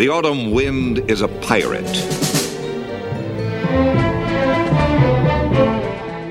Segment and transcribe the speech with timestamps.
[0.00, 1.84] The autumn wind is a pirate.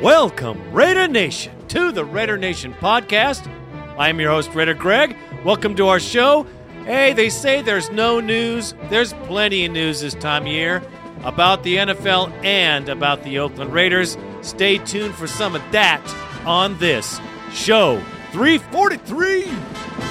[0.02, 3.48] Welcome, Raider Nation, to the Raider Nation podcast.
[3.96, 5.16] I am your host, Raider Greg.
[5.46, 6.48] Welcome to our show.
[6.86, 8.74] Hey, they say there's no news.
[8.90, 10.82] There's plenty of news this time of year
[11.24, 14.18] about the NFL and about the Oakland Raiders.
[14.42, 16.02] Stay tuned for some of that
[16.44, 17.22] on this
[17.54, 18.02] show
[18.32, 20.09] 343.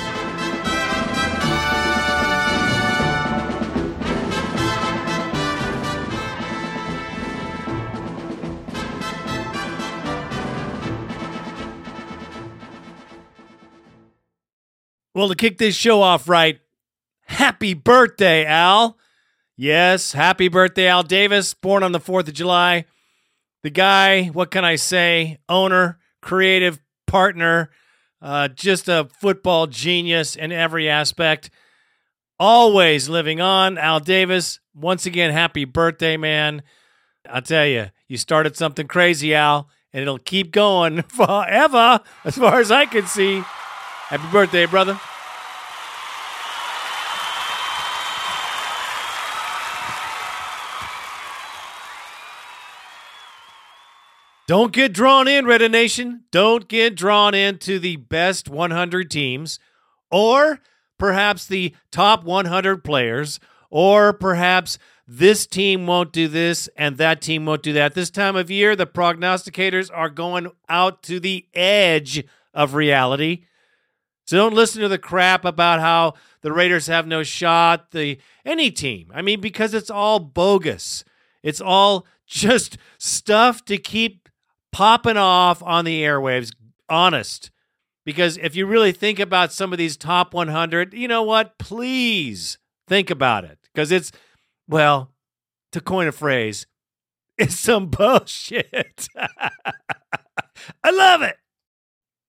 [15.19, 16.61] Well, to kick this show off right,
[17.27, 18.97] happy birthday, Al.
[19.57, 22.85] Yes, happy birthday, Al Davis, born on the 4th of July.
[23.65, 25.39] The guy, what can I say?
[25.49, 26.79] Owner, creative
[27.09, 27.71] partner,
[28.23, 31.51] uh, just a football genius in every aspect.
[32.39, 33.77] Always living on.
[33.77, 36.63] Al Davis, once again, happy birthday, man.
[37.29, 42.61] I'll tell you, you started something crazy, Al, and it'll keep going forever, as far
[42.61, 43.43] as I can see.
[44.09, 44.99] Happy birthday, brother.
[54.49, 56.25] Don't get drawn in, Raider Nation.
[56.31, 59.59] Don't get drawn into the best 100 teams,
[60.11, 60.61] or
[60.99, 63.39] perhaps the top 100 players,
[63.69, 67.93] or perhaps this team won't do this and that team won't do that.
[67.93, 73.45] This time of year, the prognosticators are going out to the edge of reality.
[74.25, 78.71] So don't listen to the crap about how the Raiders have no shot, the any
[78.71, 79.13] team.
[79.15, 81.05] I mean, because it's all bogus.
[81.43, 84.28] It's all just stuff to keep
[84.73, 86.53] popping off on the airwaves.
[86.89, 87.51] Honest.
[88.05, 91.59] Because if you really think about some of these top 100, you know what?
[91.59, 93.59] Please think about it.
[93.73, 94.11] Because it's,
[94.67, 95.13] well,
[95.73, 96.67] to coin a phrase,
[97.39, 99.09] it's some bullshit.
[100.83, 101.37] I love it.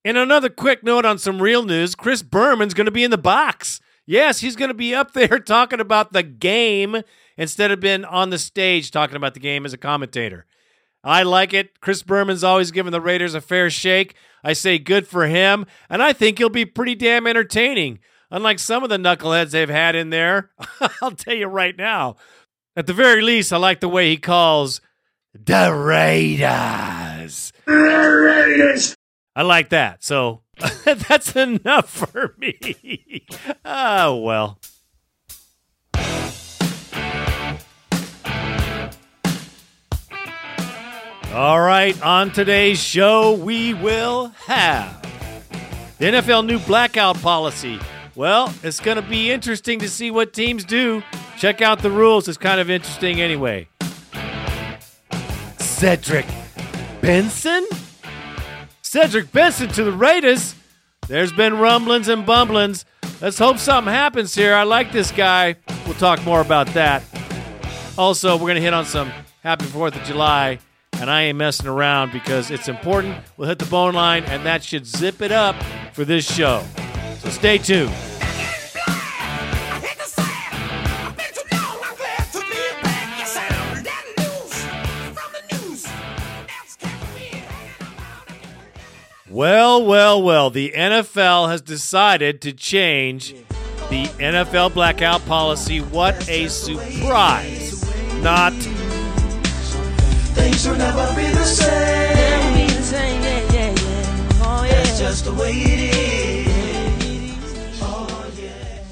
[0.05, 3.17] And another quick note on some real news Chris Berman's going to be in the
[3.17, 3.79] box.
[4.05, 7.01] Yes, he's going to be up there talking about the game
[7.37, 10.45] instead of being on the stage talking about the game as a commentator.
[11.03, 11.79] I like it.
[11.79, 14.15] Chris Berman's always given the Raiders a fair shake.
[14.43, 17.99] I say good for him, and I think he'll be pretty damn entertaining.
[18.31, 20.51] Unlike some of the knuckleheads they've had in there,
[21.01, 22.15] I'll tell you right now.
[22.75, 24.81] At the very least, I like the way he calls
[25.33, 27.51] the Raiders.
[27.65, 28.95] Raiders.
[29.35, 30.03] I like that.
[30.03, 30.43] So
[30.85, 33.25] that's enough for me.
[33.65, 34.59] oh, well.
[41.33, 44.99] All right, on today's show, we will have
[45.99, 47.79] the NFL new blackout policy.
[48.15, 51.03] Well, it's going to be interesting to see what teams do.
[51.37, 53.67] Check out the rules, it's kind of interesting anyway.
[55.59, 56.25] Cedric
[56.99, 57.67] Benson?
[58.81, 60.55] Cedric Benson to the Raiders.
[61.07, 62.85] There's been rumblings and bumblings.
[63.21, 64.55] Let's hope something happens here.
[64.55, 65.57] I like this guy.
[65.85, 67.03] We'll talk more about that.
[67.99, 69.11] Also, we're going to hit on some
[69.43, 70.57] Happy 4th of July
[70.99, 73.17] and I ain't messing around because it's important.
[73.37, 75.55] We'll hit the bone line, and that should zip it up
[75.93, 76.63] for this show.
[77.19, 77.93] So stay tuned.
[89.29, 93.33] Well, well, well, the NFL has decided to change
[93.89, 95.79] the NFL blackout policy.
[95.79, 97.85] What a surprise!
[98.21, 98.53] Not
[100.59, 102.67] Things will never be the same.
[104.67, 107.79] That's just the way it is.
[107.81, 108.83] Oh, yeah.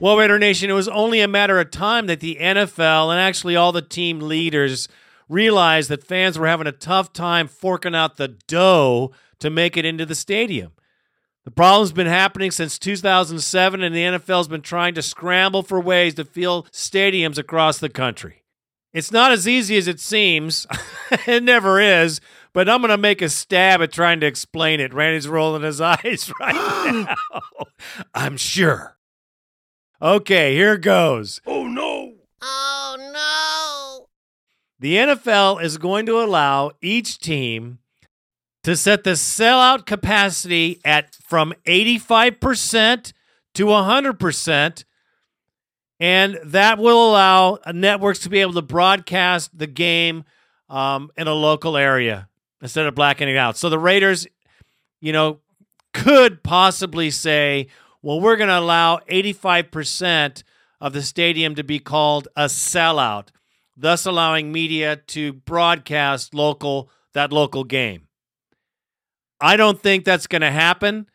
[0.00, 3.54] Well, Raider Nation, it was only a matter of time that the NFL and actually
[3.54, 4.88] all the team leaders
[5.28, 9.84] realized that fans were having a tough time forking out the dough to make it
[9.84, 10.72] into the stadium.
[11.44, 16.14] The problem's been happening since 2007, and the NFL's been trying to scramble for ways
[16.14, 18.42] to fill stadiums across the country.
[18.96, 20.66] It's not as easy as it seems.
[21.26, 22.18] it never is.
[22.54, 24.94] But I'm going to make a stab at trying to explain it.
[24.94, 27.42] Randy's rolling his eyes right now.
[28.14, 28.96] I'm sure.
[30.00, 31.42] Okay, here goes.
[31.44, 32.14] Oh no.
[32.40, 32.96] Oh
[34.00, 34.08] no!
[34.80, 37.80] The NFL is going to allow each team
[38.62, 43.12] to set the sellout capacity at from 85%
[43.52, 44.84] to 100%
[45.98, 50.24] and that will allow networks to be able to broadcast the game
[50.68, 52.28] um, in a local area
[52.60, 53.56] instead of blacking it out.
[53.56, 54.26] So the Raiders,
[55.00, 55.40] you know,
[55.92, 57.68] could possibly say,
[58.02, 60.42] well, we're going to allow 85%
[60.80, 63.28] of the stadium to be called a sellout,
[63.76, 68.08] thus allowing media to broadcast local that local game.
[69.40, 71.06] I don't think that's going to happen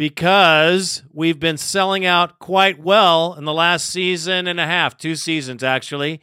[0.00, 5.14] because we've been selling out quite well in the last season and a half, two
[5.14, 6.22] seasons actually.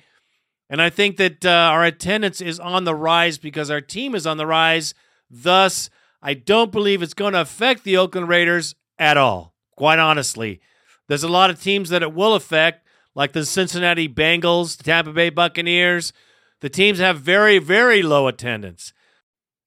[0.67, 4.25] And I think that uh, our attendance is on the rise because our team is
[4.25, 4.95] on the rise.
[5.29, 5.91] Thus,
[6.23, 10.59] I don't believe it's going to affect the Oakland Raiders at all, quite honestly.
[11.07, 12.83] There's a lot of teams that it will affect,
[13.13, 16.13] like the Cincinnati Bengals, the Tampa Bay Buccaneers.
[16.61, 18.91] The teams have very, very low attendance.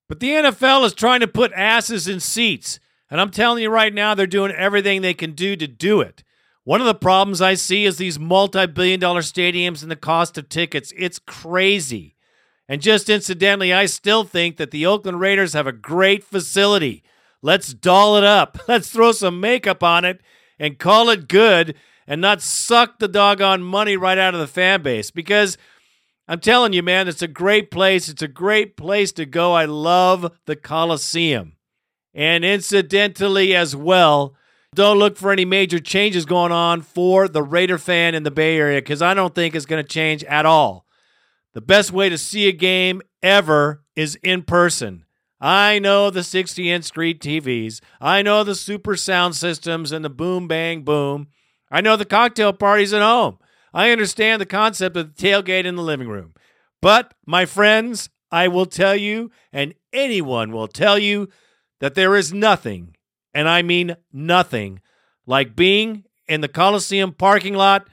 [0.09, 2.81] But the NFL is trying to put asses in seats.
[3.11, 6.23] And I'm telling you right now, they're doing everything they can do to do it.
[6.65, 10.39] One of the problems I see is these multi billion dollar stadiums and the cost
[10.39, 10.93] of tickets.
[10.97, 12.17] It's crazy.
[12.69, 17.03] And just incidentally, I still think that the Oakland Raiders have a great facility.
[17.43, 18.59] Let's doll it up.
[18.69, 20.21] Let's throw some makeup on it
[20.59, 21.75] and call it good
[22.07, 25.59] and not suck the doggone money right out of the fan base because
[26.29, 28.09] I'm telling you, man, it's a great place.
[28.09, 29.53] It's a great place to go.
[29.53, 31.55] I love the Coliseum.
[32.15, 34.35] And incidentally, as well,
[34.75, 38.57] don't look for any major changes going on for the Raider fan in the Bay
[38.57, 40.87] Area because I don't think it's going to change at all.
[41.55, 45.05] The best way to see a game ever is in person.
[45.41, 47.81] I know the 60 inch screen TVs.
[48.01, 51.29] I know the super sound systems and the boom, bang, boom.
[51.71, 53.39] I know the cocktail parties at home.
[53.73, 56.35] I understand the concept of the tailgate in the living room.
[56.83, 61.29] But, my friends, I will tell you, and anyone will tell you,
[61.81, 62.97] that there is nothing,
[63.35, 64.81] and I mean nothing,
[65.27, 67.89] like being in the Coliseum parking lot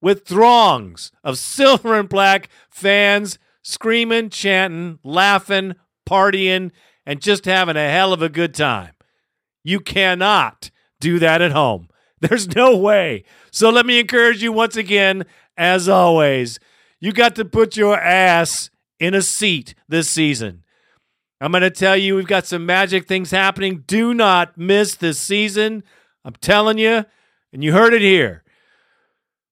[0.00, 5.74] with throngs of silver and black fans screaming, chanting, laughing,
[6.08, 6.70] partying,
[7.06, 8.92] and just having a hell of a good time.
[9.62, 10.70] You cannot
[11.00, 11.88] do that at home.
[12.20, 13.24] There's no way.
[13.50, 15.24] So let me encourage you once again,
[15.56, 16.58] as always,
[17.00, 20.64] you got to put your ass in a seat this season.
[21.40, 23.84] I'm going to tell you, we've got some magic things happening.
[23.86, 25.82] Do not miss this season.
[26.24, 27.06] I'm telling you,
[27.52, 28.44] and you heard it here.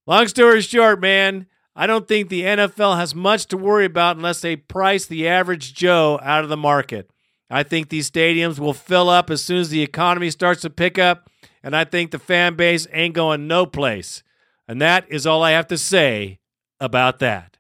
[0.07, 4.41] Long story short, man, I don't think the NFL has much to worry about unless
[4.41, 7.11] they price the average Joe out of the market.
[7.51, 10.99] I think these stadiums will fill up as soon as the economy starts to pick
[10.99, 11.31] up,
[11.63, 14.23] and I think the fan base ain't going no place.
[14.67, 16.41] And that is all I have to say
[16.81, 17.58] about that.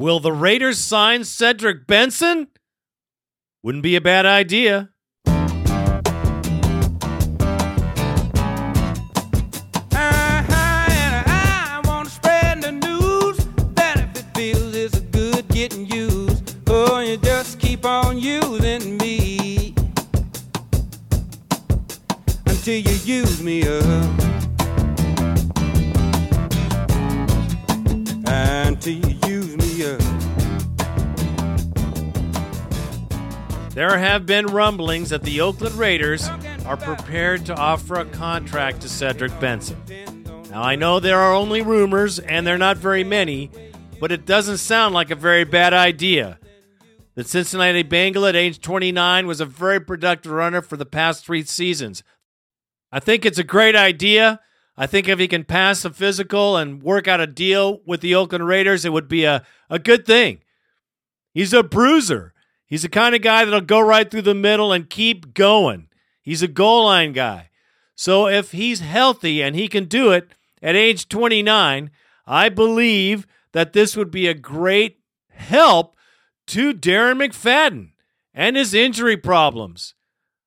[0.00, 2.48] Will the Raiders sign Cedric Benson?
[3.62, 4.88] Wouldn't be a bad idea.
[5.26, 5.52] Uh-huh,
[9.92, 12.08] and I wanna
[33.74, 36.28] There have been rumblings that the Oakland Raiders
[36.66, 39.80] are prepared to offer a contract to Cedric Benson.
[40.50, 43.48] Now, I know there are only rumors, and they're not very many,
[44.00, 46.40] but it doesn't sound like a very bad idea.
[47.14, 51.44] The Cincinnati Bengal at age 29 was a very productive runner for the past three
[51.44, 52.02] seasons.
[52.90, 54.40] I think it's a great idea.
[54.76, 58.16] I think if he can pass a physical and work out a deal with the
[58.16, 60.40] Oakland Raiders, it would be a, a good thing.
[61.32, 62.34] He's a bruiser.
[62.70, 65.88] He's the kind of guy that'll go right through the middle and keep going.
[66.22, 67.50] He's a goal line guy.
[67.96, 70.28] So if he's healthy and he can do it
[70.62, 71.90] at age 29,
[72.28, 75.00] I believe that this would be a great
[75.30, 75.96] help
[76.46, 77.90] to Darren McFadden
[78.32, 79.94] and his injury problems.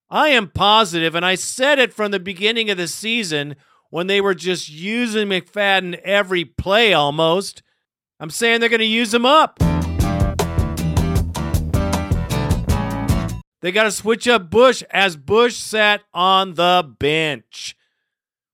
[0.09, 3.57] I am positive, and I said it from the beginning of the season
[3.89, 7.63] when they were just using McFadden every play almost.
[8.19, 9.59] I'm saying they're going to use him up.
[13.63, 17.77] They got to switch up Bush as Bush sat on the bench.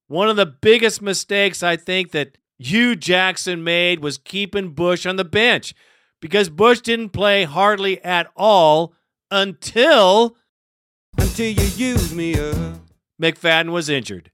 [0.06, 5.16] One of the biggest mistakes I think that Hue Jackson made was keeping Bush on
[5.16, 5.74] the bench
[6.20, 8.94] because Bush didn't play hardly at all
[9.32, 10.36] until
[11.18, 12.78] Until you use me up.
[13.20, 14.30] McFadden was injured.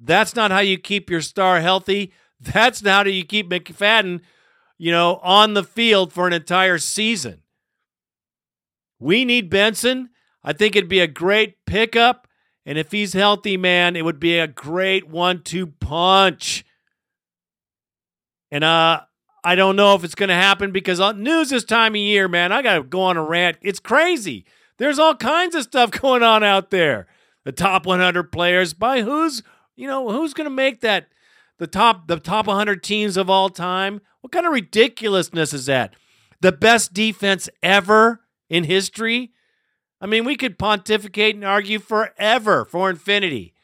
[0.00, 2.12] That's not how you keep your star healthy.
[2.40, 4.22] That's not how you keep McFadden,
[4.78, 7.42] you know, on the field for an entire season.
[8.98, 10.10] We need Benson.
[10.42, 12.28] I think it'd be a great pickup.
[12.64, 16.64] And if he's healthy, man, it would be a great one two punch.
[18.50, 19.02] And uh,
[19.44, 22.26] I don't know if it's going to happen because on news this time of year,
[22.26, 23.58] man, I got to go on a rant.
[23.62, 24.44] It's crazy.
[24.78, 27.06] There's all kinds of stuff going on out there.
[27.44, 29.42] The top 100 players by who's,
[29.76, 31.08] You know, who's going to make that
[31.58, 34.00] the top the top 100 teams of all time?
[34.20, 35.94] What kind of ridiculousness is that?
[36.40, 39.32] The best defense ever in history?
[40.00, 43.54] I mean, we could pontificate and argue forever for infinity.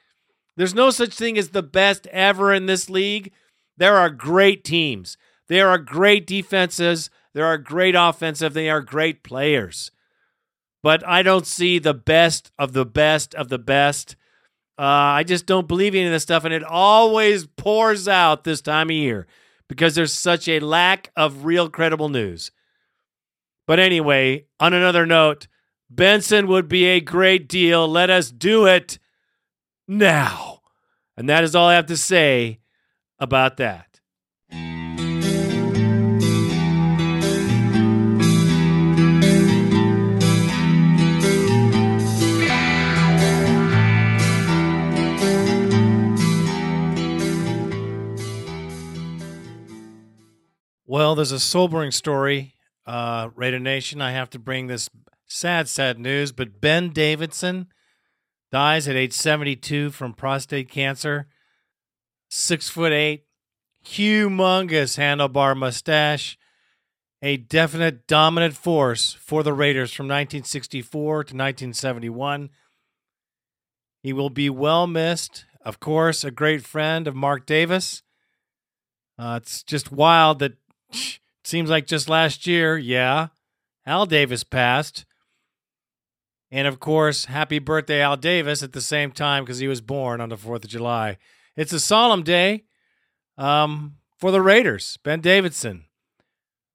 [0.56, 3.32] There's no such thing as the best ever in this league.
[3.76, 5.16] There are great teams.
[5.48, 7.10] There are great defenses.
[7.34, 8.54] There are great offensive.
[8.54, 9.90] They are great players.
[10.82, 14.16] But I don't see the best of the best of the best.
[14.78, 14.82] Uh,
[15.20, 16.44] I just don't believe any of this stuff.
[16.44, 19.26] And it always pours out this time of year
[19.68, 22.50] because there's such a lack of real credible news.
[23.72, 25.46] But anyway, on another note,
[25.88, 27.88] Benson would be a great deal.
[27.88, 28.98] Let us do it
[29.88, 30.60] now.
[31.16, 32.60] And that is all I have to say
[33.18, 33.98] about that.
[50.84, 52.52] Well, there's a sobering story,
[52.86, 54.00] uh, Raider Nation.
[54.00, 54.88] I have to bring this
[55.26, 57.68] sad, sad news, but Ben Davidson
[58.50, 61.26] dies at age 72 from prostate cancer.
[62.28, 63.24] Six foot eight,
[63.84, 66.38] humongous handlebar mustache,
[67.20, 72.50] a definite dominant force for the Raiders from 1964 to 1971.
[74.02, 75.44] He will be well missed.
[75.64, 78.02] Of course, a great friend of Mark Davis.
[79.18, 80.54] Uh, it's just wild that
[81.44, 83.28] seems like just last year, yeah,
[83.86, 85.04] Al Davis passed.
[86.50, 90.20] And of course, happy birthday, Al Davis, at the same time because he was born
[90.20, 91.16] on the 4th of July.
[91.56, 92.64] It's a solemn day
[93.38, 94.98] um, for the Raiders.
[95.02, 95.86] Ben Davidson,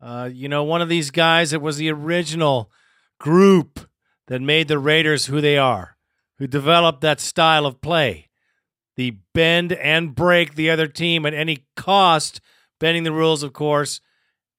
[0.02, 2.72] uh, you know, one of these guys that was the original
[3.20, 3.88] group
[4.28, 5.98] that made the Raiders who they are,
[6.38, 8.30] who developed that style of play.
[8.96, 12.42] The bend and break the other team at any cost,
[12.80, 14.02] bending the rules, of course,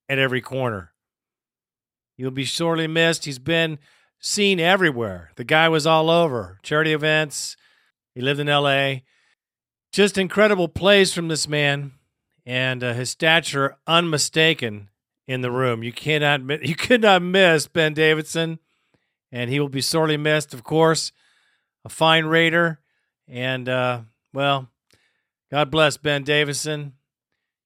[0.09, 0.93] at every corner.
[2.17, 3.25] He'll be sorely missed.
[3.25, 3.79] He's been
[4.19, 5.31] seen everywhere.
[5.37, 7.57] The guy was all over charity events.
[8.15, 9.01] He lived in LA.
[9.93, 11.93] Just incredible plays from this man,
[12.45, 14.91] and uh, his stature unmistaken
[15.27, 15.83] in the room.
[15.83, 18.59] You cannot you could not miss Ben Davidson,
[19.31, 20.53] and he will be sorely missed.
[20.53, 21.13] Of course,
[21.85, 22.81] a fine Raider,
[23.29, 24.01] and uh,
[24.33, 24.69] well,
[25.51, 26.95] God bless Ben Davidson.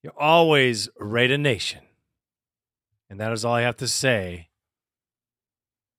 [0.03, 1.81] You're always Raider Nation,
[3.13, 4.49] and that is all I have to say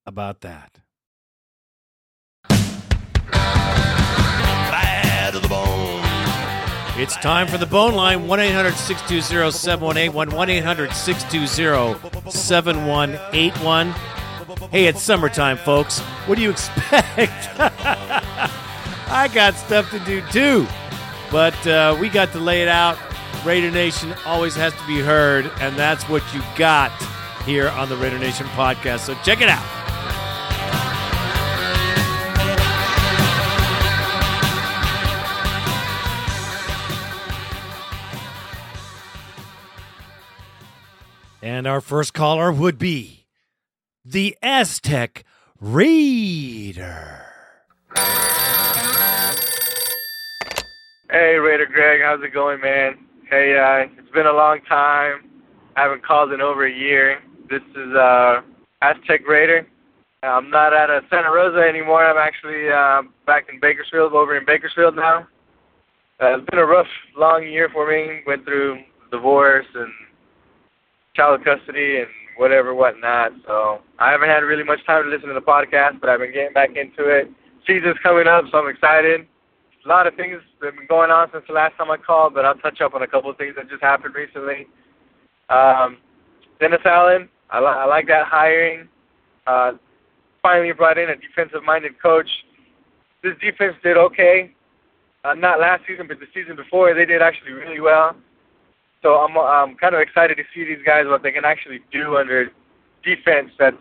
[0.08, 0.80] about that.
[3.32, 3.84] Bad
[5.34, 6.02] to the bone.
[7.00, 10.36] It's time for the bone line 1 800 620 7181.
[10.36, 13.92] 1 800 620 7181.
[14.72, 16.00] Hey, it's summertime, folks.
[16.26, 17.48] What do you expect?
[17.60, 20.66] I got stuff to do too.
[21.32, 22.98] But uh, we got to lay it out.
[23.46, 26.92] Raider Nation always has to be heard, and that's what you got
[27.46, 29.00] here on the Raider Nation podcast.
[29.00, 29.64] So check it out.
[41.42, 43.26] And our first caller would be
[44.06, 45.26] the Aztec
[45.60, 47.26] Raider.
[51.12, 52.98] Hey, Raider Greg, how's it going, man?
[53.30, 55.30] Hey, uh, it's been a long time.
[55.76, 57.20] I haven't called in over a year.
[57.50, 58.42] This is uh,
[58.82, 59.66] Aztec Raider.
[60.22, 62.06] I'm not at uh, Santa Rosa anymore.
[62.06, 65.28] I'm actually uh, back in Bakersfield, over in Bakersfield now.
[66.22, 66.88] Uh, it's been a rough,
[67.18, 68.22] long year for me.
[68.28, 68.80] Went through
[69.12, 69.92] divorce and
[71.16, 73.32] child custody and whatever, whatnot.
[73.48, 76.34] So I haven't had really much time to listen to the podcast, but I've been
[76.34, 77.32] getting back into it.
[77.66, 79.28] Season's coming up, so I'm excited.
[79.86, 82.34] A lot of things that have been going on since the last time I called,
[82.34, 84.68] but I'll touch up on a couple of things that just happened recently.
[85.50, 85.98] Um,
[86.60, 88.88] Dennis Allen, I, li- I like that hiring.
[89.46, 89.74] Uh,
[90.42, 92.30] finally brought in a defensive-minded coach.
[93.24, 94.54] This defense did okay.
[95.26, 98.16] Uh, not last season, but the season before, they did actually really well.
[99.02, 102.18] So I'm I'm kind of excited to see these guys what they can actually do
[102.18, 102.52] under
[103.04, 103.76] defense that's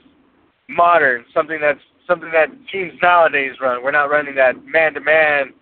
[0.69, 3.83] modern, something that's something that teams nowadays run.
[3.85, 5.53] We're not running that man to man.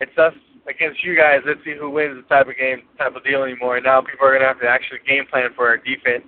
[0.00, 0.34] It's us
[0.68, 1.40] against you guys.
[1.46, 3.76] Let's see who wins the type of game type of deal anymore.
[3.76, 6.24] And now people are gonna have to actually game plan for our defense.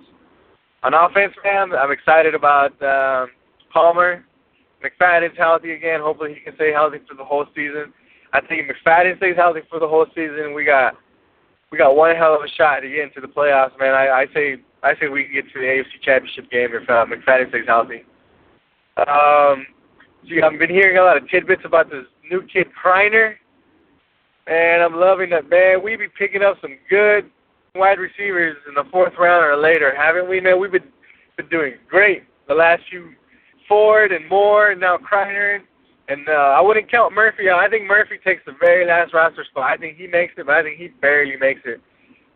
[0.83, 3.29] On offense, man, I'm excited about um,
[3.71, 4.25] Palmer.
[4.83, 6.01] McFadden's healthy again.
[6.01, 7.93] Hopefully he can stay healthy for the whole season.
[8.33, 10.95] I think if McFadden stays healthy for the whole season, we got
[11.71, 13.93] we got one hell of a shot to get into the playoffs, man.
[13.93, 17.05] I, I say I say we can get to the AFC Championship game if uh,
[17.05, 18.03] McFadden stays healthy.
[18.97, 19.65] Um,
[20.27, 23.35] see, I've been hearing a lot of tidbits about this new kid Criner.
[24.47, 25.83] And I'm loving that, man.
[25.83, 27.29] We be picking up some good
[27.75, 30.59] wide receivers in the fourth round or later, haven't we, man?
[30.59, 30.83] We've been
[31.37, 33.13] been doing great the last few
[33.67, 35.59] Ford and Moore and now Criner.
[36.09, 37.59] And uh, I wouldn't count Murphy out.
[37.59, 39.71] I think Murphy takes the very last roster spot.
[39.71, 41.81] I think he makes it, but I think he barely makes it.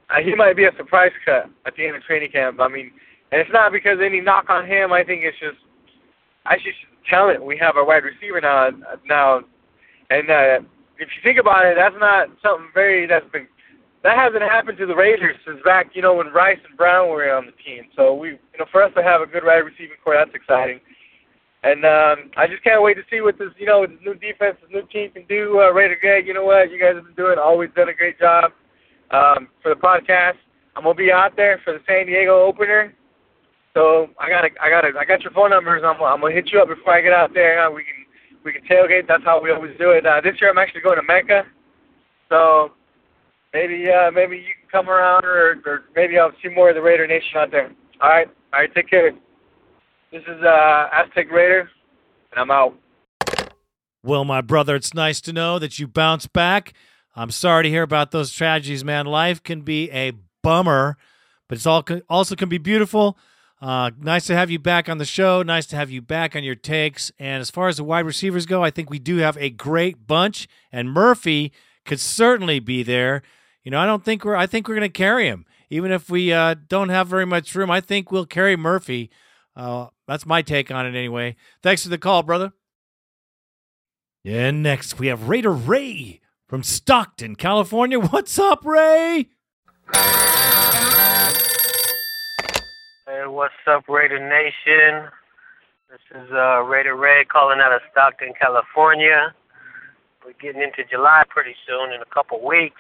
[0.10, 2.62] Uh, he might be a surprise cut at the end of training camp.
[2.62, 2.92] I mean,
[3.32, 4.94] and it's not because any knock on him.
[4.94, 5.58] I think it's just
[6.46, 6.78] I just
[7.10, 8.70] talent we have our wide receiver now.
[9.06, 9.42] Now,
[10.10, 10.60] and uh,
[11.00, 13.48] if you think about it, that's not something very that's been
[14.04, 17.30] that hasn't happened to the Raiders since back you know when Rice and Brown were
[17.34, 17.86] on the team.
[17.96, 20.80] So we you know for us to have a good wide receiving corps, that's exciting.
[21.64, 24.58] And um, I just can't wait to see what this, you know, this new defense,
[24.62, 25.60] this new team can do.
[25.60, 26.72] Uh, Raider Greg, you know what?
[26.72, 28.52] You guys have been doing, always done a great job
[29.12, 30.38] um, for the podcast.
[30.76, 32.94] I'm gonna be out there for the San Diego opener.
[33.74, 35.82] So I got I got I got your phone numbers.
[35.84, 37.66] I'm, I'm gonna hit you up before I get out there.
[37.66, 38.06] Uh, we can
[38.48, 39.08] we can tailgate.
[39.08, 40.06] That's how we always do it.
[40.06, 41.46] Uh, this year I'm actually going to Mecca,
[42.30, 42.72] so
[43.54, 46.82] maybe uh, maybe you can come around, or, or maybe I'll see more of the
[46.82, 47.70] Raider Nation out there.
[48.02, 48.74] All right, all right.
[48.74, 49.12] Take care.
[50.12, 51.70] This is uh, Aztec Raider,
[52.32, 52.74] and I'm out.
[54.02, 56.74] Well, my brother, it's nice to know that you bounced back.
[57.16, 59.06] I'm sorry to hear about those tragedies, man.
[59.06, 60.96] Life can be a bummer,
[61.50, 63.18] but it's all also can be beautiful.
[63.60, 65.42] Uh, nice to have you back on the show.
[65.42, 67.12] Nice to have you back on your takes.
[67.18, 70.06] And as far as the wide receivers go, I think we do have a great
[70.06, 71.52] bunch, and Murphy
[71.86, 73.24] could certainly be there.
[73.64, 74.36] You know, I don't think we're.
[74.36, 77.54] I think we're going to carry him, even if we uh, don't have very much
[77.56, 77.72] room.
[77.72, 79.10] I think we'll carry Murphy.
[79.56, 81.36] Uh, that's my take on it, anyway.
[81.64, 82.54] Thanks for the call, brother.
[84.24, 88.00] And next we have Raider Ray from Stockton, California.
[88.00, 89.30] What's up, Ray?
[93.28, 95.12] What's up, Raider Nation?
[95.92, 99.36] This is uh, Raider Ray calling out of Stockton, California.
[100.24, 102.80] We're getting into July pretty soon, in a couple weeks.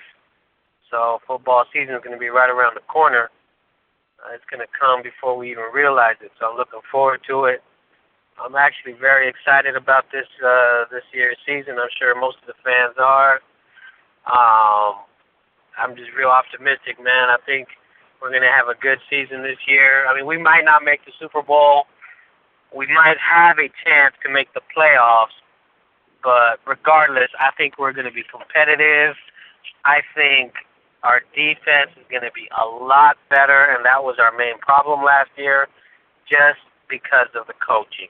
[0.89, 3.27] So football season is going to be right around the corner.
[4.23, 6.31] Uh, it's going to come before we even realize it.
[6.39, 7.59] So I'm looking forward to it.
[8.39, 11.75] I'm actually very excited about this uh, this year's season.
[11.75, 13.43] I'm sure most of the fans are.
[14.23, 15.03] Um,
[15.75, 17.27] I'm just real optimistic, man.
[17.27, 17.67] I think
[18.21, 20.07] we're going to have a good season this year.
[20.07, 21.85] I mean, we might not make the Super Bowl.
[22.75, 25.37] We might have a chance to make the playoffs.
[26.23, 29.15] But regardless, I think we're going to be competitive.
[29.85, 30.53] I think
[31.03, 35.03] our defense is going to be a lot better, and that was our main problem
[35.05, 35.67] last year,
[36.27, 38.09] just because of the coaching.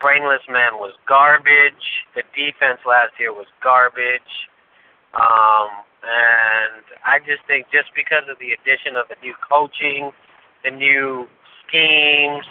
[0.00, 2.04] Brainless man was garbage.
[2.14, 4.48] The defense last year was garbage.
[5.14, 10.12] Um, and I just think just because of the addition of the new coaching,
[10.64, 11.28] the new
[11.66, 12.44] schemes,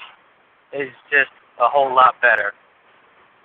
[0.74, 2.54] is just a whole lot better.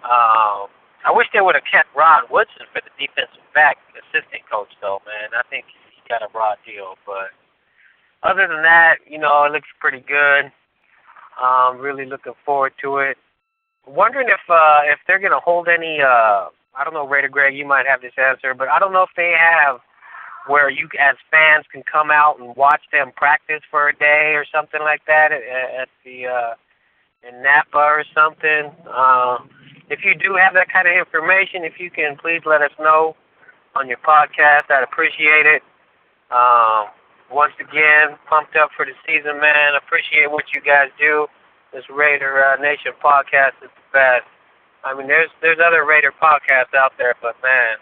[0.04, 0.68] Um,
[1.04, 5.00] I wish they would have kept Rod Woodson for the defensive back assistant coach, though,
[5.06, 5.32] man.
[5.32, 6.96] I think he got a raw deal.
[7.06, 7.32] But
[8.22, 10.52] other than that, you know, it looks pretty good.
[11.40, 13.16] Um, really looking forward to it.
[13.86, 16.00] Wondering if uh, if they're gonna hold any.
[16.00, 19.02] Uh, I don't know, Raider Greg, you might have this answer, but I don't know
[19.02, 19.78] if they have
[20.46, 24.44] where you as fans can come out and watch them practice for a day or
[24.52, 26.54] something like that at, at the uh,
[27.26, 28.70] in Napa or something.
[28.88, 29.38] Uh,
[29.90, 33.16] if you do have that kind of information, if you can please let us know
[33.74, 35.62] on your podcast, I'd appreciate it.
[36.30, 36.88] Um,
[37.32, 39.74] once again, pumped up for the season, man.
[39.76, 41.26] Appreciate what you guys do.
[41.72, 44.28] This Raider uh, Nation podcast is the best.
[44.84, 47.76] I mean, there's there's other Raider podcasts out there, but man,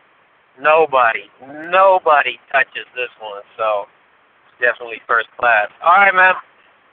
[0.61, 1.25] Nobody,
[1.71, 3.43] nobody touches this one.
[3.57, 3.87] So
[4.47, 5.69] it's definitely first class.
[5.83, 6.35] All right, man.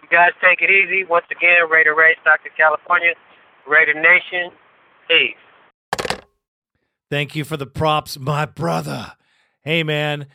[0.01, 1.03] You guys take it easy.
[1.05, 3.13] Once again, Raider Ray, Stockton California.
[3.67, 4.51] Raider Nation,
[5.07, 6.19] peace.
[7.11, 9.13] Thank you for the props, my brother.
[9.61, 10.27] Hey, man,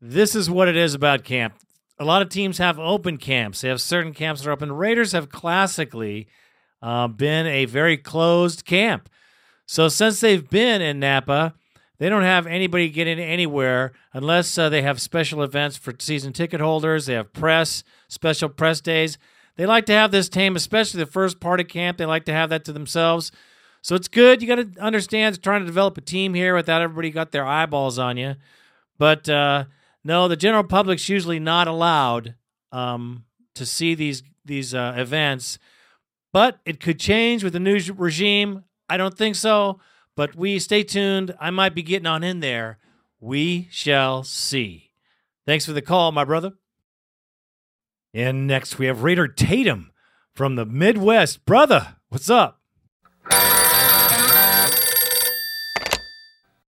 [0.00, 1.54] this is what it is about camp.
[1.98, 3.62] A lot of teams have open camps.
[3.62, 4.72] They have certain camps that are open.
[4.72, 6.28] Raiders have classically
[6.82, 9.08] uh, been a very closed camp.
[9.66, 11.54] So since they've been in Napa,
[11.98, 16.60] they don't have anybody getting anywhere unless uh, they have special events for season ticket
[16.60, 17.06] holders.
[17.06, 19.18] They have press, special press days.
[19.56, 21.98] They like to have this team, especially the first part of camp.
[21.98, 23.32] They like to have that to themselves.
[23.80, 24.42] So it's good.
[24.42, 27.98] You got to understand trying to develop a team here without everybody got their eyeballs
[27.98, 28.34] on you.
[28.98, 29.64] But uh,
[30.04, 32.34] no, the general public's usually not allowed
[32.72, 35.58] um, to see these these uh, events.
[36.32, 38.64] But it could change with the new regime.
[38.88, 39.80] I don't think so.
[40.16, 41.34] But we stay tuned.
[41.38, 42.78] I might be getting on in there.
[43.20, 44.92] We shall see.
[45.44, 46.54] Thanks for the call, my brother.
[48.14, 49.92] And next we have Raider Tatum
[50.34, 51.44] from the Midwest.
[51.44, 52.62] Brother, what's up?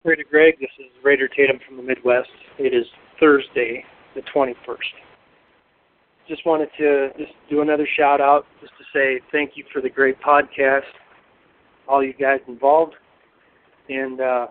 [0.04, 2.30] Raider Greg, this is Raider Tatum from the Midwest.
[2.58, 2.86] It is
[3.22, 4.78] Thursday, the 21st.
[6.28, 9.90] Just wanted to just do another shout out, just to say thank you for the
[9.90, 10.82] great podcast,
[11.88, 12.96] all you guys involved,
[13.90, 14.48] and uh,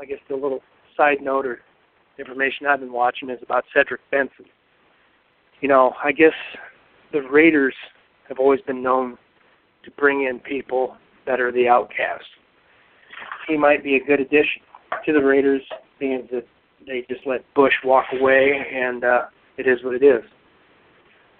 [0.00, 0.60] I guess the little
[0.96, 1.60] side note or
[2.18, 4.46] information I've been watching is about Cedric Benson.
[5.60, 6.32] You know, I guess
[7.12, 7.74] the Raiders
[8.28, 9.16] have always been known
[9.84, 10.96] to bring in people
[11.26, 12.26] that are the outcasts.
[13.46, 14.62] He might be a good addition
[15.04, 15.62] to the Raiders,
[15.98, 16.46] being that
[16.86, 19.22] they just let Bush walk away, and uh,
[19.56, 20.22] it is what it is.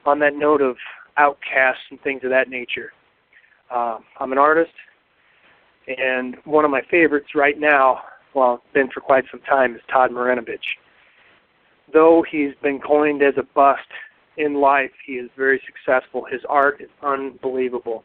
[0.04, 0.76] On that note of
[1.16, 2.92] outcasts and things of that nature,
[3.70, 4.72] uh, I'm an artist,
[5.96, 8.00] and one of my favorites right now,
[8.34, 10.58] well, been for quite some time, is Todd Marinovich.
[11.92, 13.88] Though he's been coined as a bust
[14.36, 16.26] in life, he is very successful.
[16.30, 18.04] His art is unbelievable.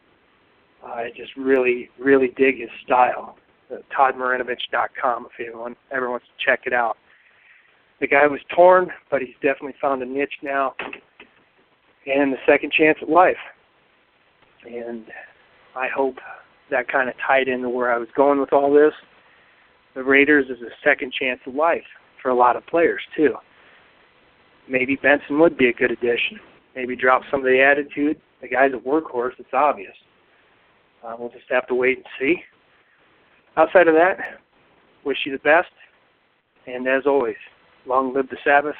[0.84, 3.36] I just really, really dig his style.
[3.70, 6.96] Uh, ToddMarinovich.com if anyone ever wants to check it out.
[8.00, 10.74] The guy was torn, but he's definitely found a niche now
[12.06, 13.36] and the second chance at life.
[14.66, 15.04] And
[15.74, 16.16] I hope
[16.70, 18.92] that kind of tied into where I was going with all this.
[19.94, 21.84] The Raiders is a second chance of life
[22.22, 23.34] for a lot of players too.
[24.68, 26.40] Maybe Benson would be a good addition.
[26.74, 28.20] Maybe drop some of the attitude.
[28.40, 29.32] The guy's a workhorse.
[29.38, 29.94] It's obvious.
[31.04, 32.42] Uh, we'll just have to wait and see.
[33.56, 34.18] Outside of that,
[35.04, 35.68] wish you the best.
[36.66, 37.36] And as always,
[37.86, 38.74] long live the Sabbath.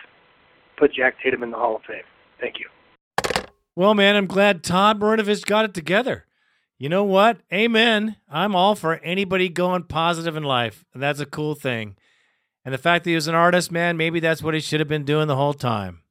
[0.79, 2.03] Put Jack Tatum in the Hall of Fame.
[2.41, 2.67] Thank you.
[3.77, 6.27] Well, man, I'm glad Todd Marinovich got it together.
[6.79, 7.39] You know what?
[7.53, 8.17] Amen.
[8.29, 10.85] I'm all for anybody going positive in life.
[10.93, 11.97] And that's a cool thing.
[12.65, 14.89] And the fact that he was an artist, man, maybe that's what he should have
[14.89, 16.03] been doing the whole time.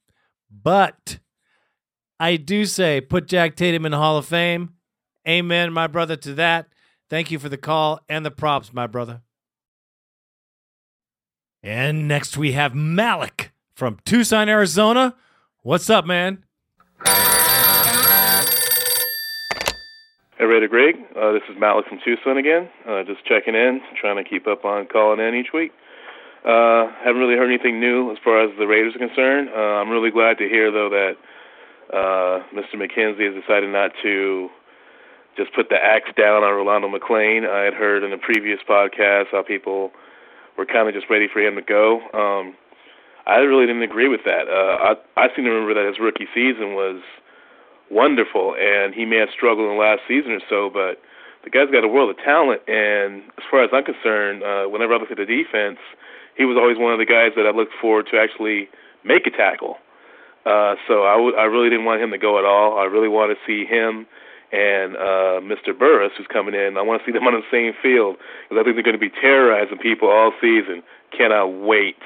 [0.50, 1.20] But
[2.20, 4.76] I do say put Jack Tatum in the Hall of Fame.
[5.28, 6.68] Amen, my brother, to that.
[7.10, 9.22] Thank you for the call and the props, my brother.
[11.62, 15.16] And next we have Malik from Tucson, Arizona.
[15.62, 16.44] What's up, man?
[20.44, 20.96] Hey, Raider Greg.
[21.16, 22.68] Uh, this is Malik from Tucson again.
[22.86, 25.72] Uh, just checking in, trying to keep up on calling in each week.
[26.44, 29.48] Uh, haven't really heard anything new as far as the Raiders are concerned.
[29.56, 31.16] Uh, I'm really glad to hear, though, that
[31.96, 32.76] uh, Mr.
[32.76, 34.50] McKenzie has decided not to
[35.38, 37.50] just put the axe down on Rolando McClain.
[37.50, 39.92] I had heard in a previous podcast how people
[40.58, 42.02] were kind of just ready for him to go.
[42.12, 42.54] Um,
[43.26, 44.50] I really didn't agree with that.
[44.52, 47.00] Uh, I, I seem to remember that his rookie season was
[47.94, 51.00] wonderful, and he may have struggled in the last season or so, but
[51.44, 52.62] the guy's got a world of talent.
[52.68, 55.80] And as far as I'm concerned, uh, whenever I look at the defense,
[56.36, 58.70] he was always one of the guys that I looked forward to actually
[59.04, 59.78] make a tackle.
[60.46, 62.80] Uh, so I, w- I really didn't want him to go at all.
[62.80, 64.08] I really want to see him
[64.54, 65.78] and uh, Mr.
[65.78, 66.78] Burris, who's coming in.
[66.78, 69.02] I want to see them on the same field because I think they're going to
[69.02, 70.84] be terrorizing people all season.
[71.16, 71.98] Cannot wait.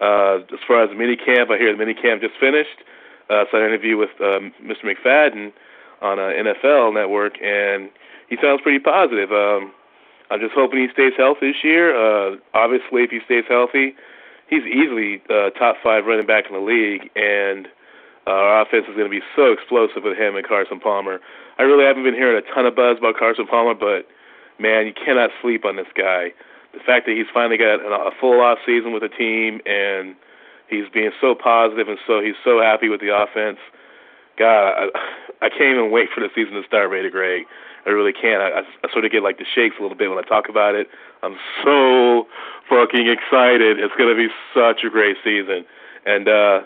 [0.00, 2.84] Uh, as far as the mini camp, I hear the mini camp just finished.
[3.30, 4.84] Uh, so an interview with um, Mr.
[4.84, 5.52] McFadden
[6.00, 7.90] on uh, NFL Network, and
[8.28, 9.32] he sounds pretty positive.
[9.32, 9.72] Um,
[10.30, 11.96] I'm just hoping he stays healthy this year.
[11.96, 13.94] Uh, obviously, if he stays healthy,
[14.48, 17.66] he's easily uh, top five running back in the league, and
[18.26, 21.20] uh, our offense is going to be so explosive with him and Carson Palmer.
[21.58, 24.06] I really haven't been hearing a ton of buzz about Carson Palmer, but
[24.60, 26.32] man, you cannot sleep on this guy.
[26.72, 30.14] The fact that he's finally got a full off season with the team and
[30.68, 33.58] he's being so positive and so he's so happy with the offense.
[34.38, 34.88] God, I,
[35.46, 37.42] I can't even wait for the season to start, Raider Greg.
[37.86, 38.42] I really can't.
[38.42, 40.48] I, I, I sort of get like the shakes a little bit when I talk
[40.48, 40.88] about it.
[41.22, 42.26] I'm so
[42.68, 43.78] fucking excited.
[43.78, 45.64] It's going to be such a great season.
[46.06, 46.60] And uh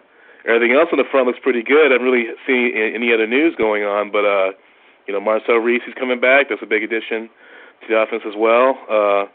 [0.46, 1.90] everything else on the front looks pretty good.
[1.90, 4.52] I haven't really seen any other news going on, but uh
[5.06, 6.48] you know, Marcel Reece is coming back.
[6.48, 7.28] That's a big addition
[7.82, 8.78] to the offense as well.
[8.88, 9.26] Uh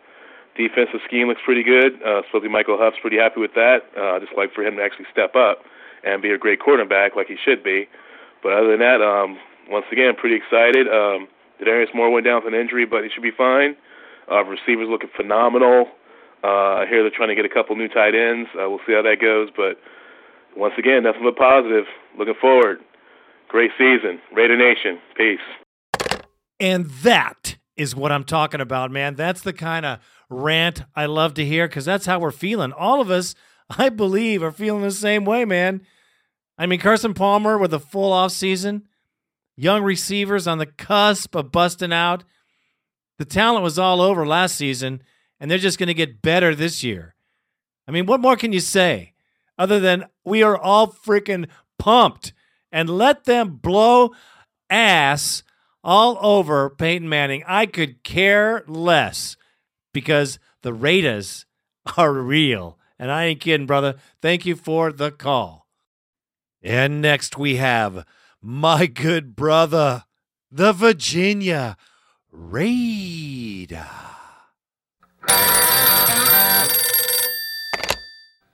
[0.58, 2.02] defensive scheme looks pretty good.
[2.04, 3.88] Uh supposedly Michael Huff's pretty happy with that.
[3.96, 5.64] Uh just like for him to actually step up
[6.04, 7.88] and be a great quarterback like he should be.
[8.44, 9.38] But other than that, um
[9.70, 10.88] once again pretty excited.
[10.88, 11.28] Um
[11.64, 13.76] Darius Moore went down with an injury, but he should be fine.
[14.32, 15.88] Uh, receivers looking phenomenal.
[16.44, 18.50] Uh, I hear they're trying to get a couple new tight ends.
[18.54, 19.50] Uh, we'll see how that goes.
[19.56, 19.80] But
[20.56, 21.86] once again, nothing but positive.
[22.18, 22.80] Looking forward.
[23.48, 24.20] Great season.
[24.34, 25.00] Raider Nation.
[25.16, 25.40] Peace.
[26.60, 29.16] And that is what I'm talking about, man.
[29.16, 32.72] That's the kind of rant I love to hear because that's how we're feeling.
[32.74, 33.36] All of us,
[33.70, 35.82] I believe, are feeling the same way, man.
[36.58, 38.88] I mean, Carson Palmer with a full off season
[39.58, 42.24] young receivers on the cusp of busting out.
[43.18, 45.02] The talent was all over last season,
[45.40, 47.16] and they're just going to get better this year.
[47.88, 49.14] I mean, what more can you say
[49.58, 51.48] other than we are all freaking
[51.80, 52.34] pumped
[52.72, 54.12] and let them blow
[54.70, 55.42] ass
[55.84, 57.44] all over Peyton Manning?
[57.48, 59.36] I could care less
[59.98, 61.48] because the Raiders
[61.98, 62.78] are real.
[63.00, 63.96] And I ain't kidding, brother.
[64.22, 65.66] Thank you for the call.
[66.62, 68.06] And next we have
[68.40, 70.04] my good brother,
[70.52, 71.78] the Virginia
[72.32, 73.88] Raider.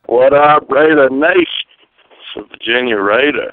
[0.06, 1.68] What up, Raider Nation?
[2.38, 3.52] It's Virginia Raider.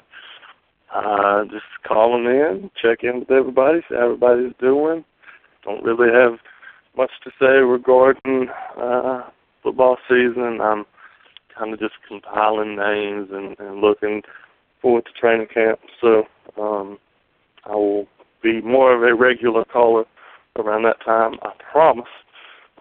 [0.95, 5.03] Uh, just calling in, check in with everybody, see how everybody's doing.
[5.65, 6.39] Don't really have
[6.95, 9.21] much to say regarding uh,
[9.63, 10.59] football season.
[10.61, 10.85] I'm
[11.57, 14.21] kind of just compiling names and, and looking
[14.81, 15.79] forward to training camp.
[15.99, 16.23] So
[16.61, 16.97] um,
[17.65, 18.07] I will
[18.41, 20.05] be more of a regular caller
[20.57, 21.35] around that time.
[21.43, 22.05] I promise.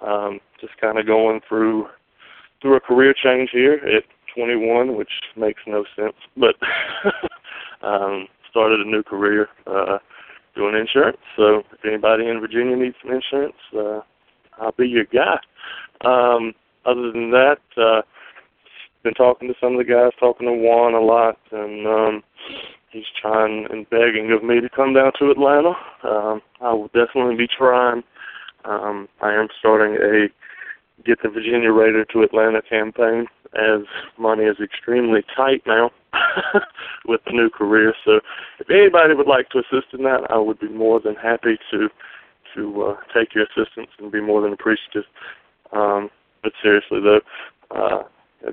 [0.07, 1.87] Um, just kind of going through
[2.61, 6.55] through a career change here at 21, which makes no sense, but
[7.87, 9.99] um, started a new career uh,
[10.55, 11.19] doing insurance.
[11.37, 14.01] So if anybody in Virginia needs some insurance, uh,
[14.59, 15.39] I'll be your guy.
[16.05, 18.03] Um, other than that, uh,
[19.03, 22.23] been talking to some of the guys, talking to Juan a lot, and um,
[22.91, 25.73] he's trying and begging of me to come down to Atlanta.
[26.05, 28.03] Um, I will definitely be trying.
[28.65, 30.29] Um, I am starting a
[31.05, 33.87] get the Virginia Raider to Atlanta campaign as
[34.19, 35.91] money is extremely tight now
[37.07, 37.95] with the new career.
[38.05, 38.21] So
[38.59, 41.89] if anybody would like to assist in that, I would be more than happy to
[42.57, 45.05] to uh, take your assistance and be more than appreciative.
[45.73, 46.11] Um,
[46.43, 47.21] but seriously though,
[47.71, 48.03] uh,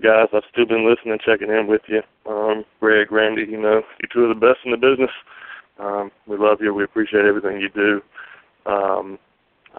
[0.04, 2.02] guys, I've still been listening, checking in with you.
[2.30, 5.10] Um, Greg, Randy, you know, you two are the best in the business.
[5.80, 6.74] Um, we love you.
[6.74, 8.02] We appreciate everything you do.
[8.72, 9.18] Um,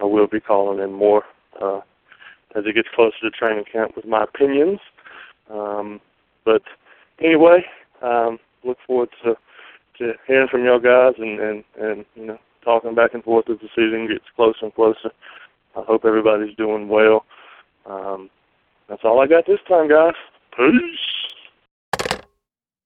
[0.01, 1.25] I will be calling in more
[1.61, 1.81] uh,
[2.55, 4.81] as it gets closer to training camp with my opinions.
[5.51, 6.01] Um,
[6.45, 6.62] but
[7.23, 7.65] anyway,
[8.03, 9.37] um, look forward to
[9.99, 13.59] to hearing from y'all guys and and and you know talking back and forth as
[13.61, 15.11] the season gets closer and closer.
[15.77, 17.25] I hope everybody's doing well.
[17.87, 18.31] Um,
[18.89, 20.15] that's all I got this time, guys.
[20.57, 22.19] Peace.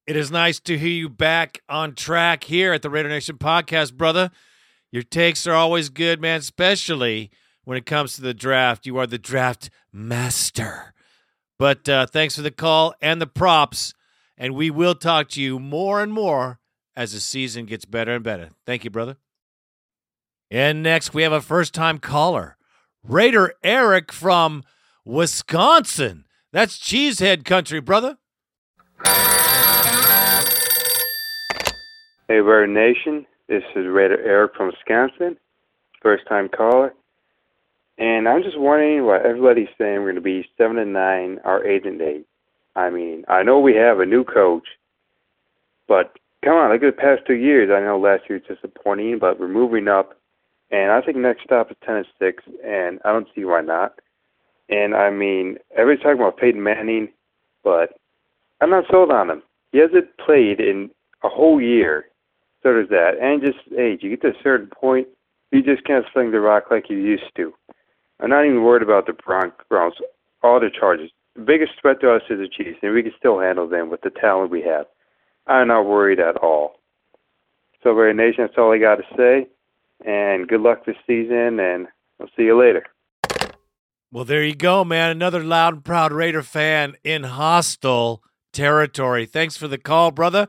[0.07, 3.95] It is nice to hear you back on track here at the Raider Nation podcast,
[3.95, 4.31] brother.
[4.91, 7.31] Your takes are always good, man, especially
[7.65, 8.85] when it comes to the draft.
[8.85, 10.93] You are the draft master.
[11.59, 13.95] But uh, thanks for the call and the props.
[14.37, 16.59] And we will talk to you more and more
[16.97, 18.51] as the season gets better and better.
[18.67, 19.17] Thank you, brother.
[20.51, 22.57] And next, we have a first time caller,
[23.03, 24.65] Raider Eric from
[25.05, 26.25] Wisconsin.
[26.53, 28.19] That's Cheesehead country, brother.
[32.29, 33.27] Hey, Raider Nation.
[33.49, 35.37] This is Raider Eric from Wisconsin,
[36.03, 36.95] first time caller.
[37.99, 41.67] And I'm just wondering why everybody's saying we're going to be 7 and 9 or
[41.67, 42.27] 8 and 8.
[42.75, 44.67] I mean, I know we have a new coach,
[45.89, 47.71] but come on, look at the past two years.
[47.71, 50.17] I know last year was disappointing, but we're moving up.
[50.71, 54.01] And I think next stop is 10 and 6, and I don't see why not.
[54.71, 57.09] And I mean, everybody's talking about Peyton Manning,
[57.63, 57.99] but
[58.61, 59.43] I'm not sold on him.
[59.73, 60.91] He hasn't played in
[61.25, 62.07] a whole year.
[62.63, 63.19] So does that.
[63.21, 64.03] And just age.
[64.03, 65.09] You get to a certain point,
[65.51, 67.53] you just can't sling the rock like you used to.
[68.21, 69.95] I'm not even worried about the Bronx, Browns,
[70.43, 71.11] all the Chargers.
[71.35, 74.03] The biggest threat to us is the Chiefs, and we can still handle them with
[74.03, 74.87] the talent we have.
[75.47, 76.81] I'm not worried at all.
[77.83, 79.49] So, Raider Nation, that's all I got to say.
[80.05, 81.87] And good luck this season, and
[82.21, 82.85] I'll see you later.
[84.13, 85.11] Well, there you go, man.
[85.11, 89.25] Another loud and proud Raider fan in hostile territory.
[89.25, 90.49] Thanks for the call, brother.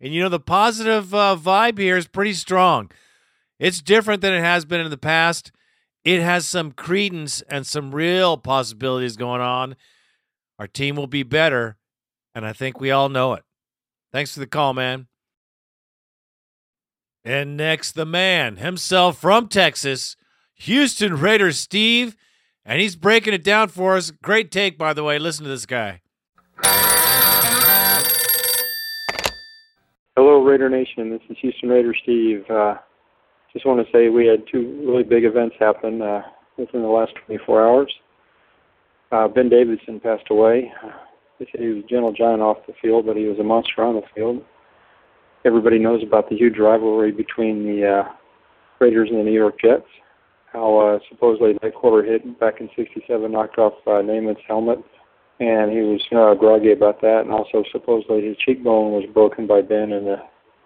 [0.00, 2.90] And you know, the positive uh, vibe here is pretty strong.
[3.58, 5.52] It's different than it has been in the past.
[6.04, 9.76] It has some credence and some real possibilities going on.
[10.58, 11.76] Our team will be better,
[12.34, 13.44] and I think we all know it.
[14.12, 15.08] Thanks for the call, man.
[17.24, 20.16] And next, the man himself from Texas,
[20.54, 22.16] Houston Raiders Steve,
[22.64, 24.10] and he's breaking it down for us.
[24.10, 25.18] Great take, by the way.
[25.18, 26.00] Listen to this guy.
[30.16, 31.10] Hello, Raider Nation.
[31.10, 32.44] This is Houston Raider Steve.
[32.48, 32.76] Uh,
[33.52, 36.22] just want to say we had two really big events happen uh,
[36.56, 37.92] within the last 24 hours.
[39.12, 40.72] Uh, ben Davidson passed away.
[41.38, 43.82] They said he was a gentle giant off the field, but he was a monster
[43.84, 44.42] on the field.
[45.44, 48.12] Everybody knows about the huge rivalry between the uh,
[48.80, 49.86] Raiders and the New York Jets.
[50.52, 54.78] How uh, supposedly that quarter hit back in '67 knocked off uh, Namath's helmet
[55.40, 57.22] and he was uh, groggy about that.
[57.22, 60.16] And also, supposedly, his cheekbone was broken by Ben in the,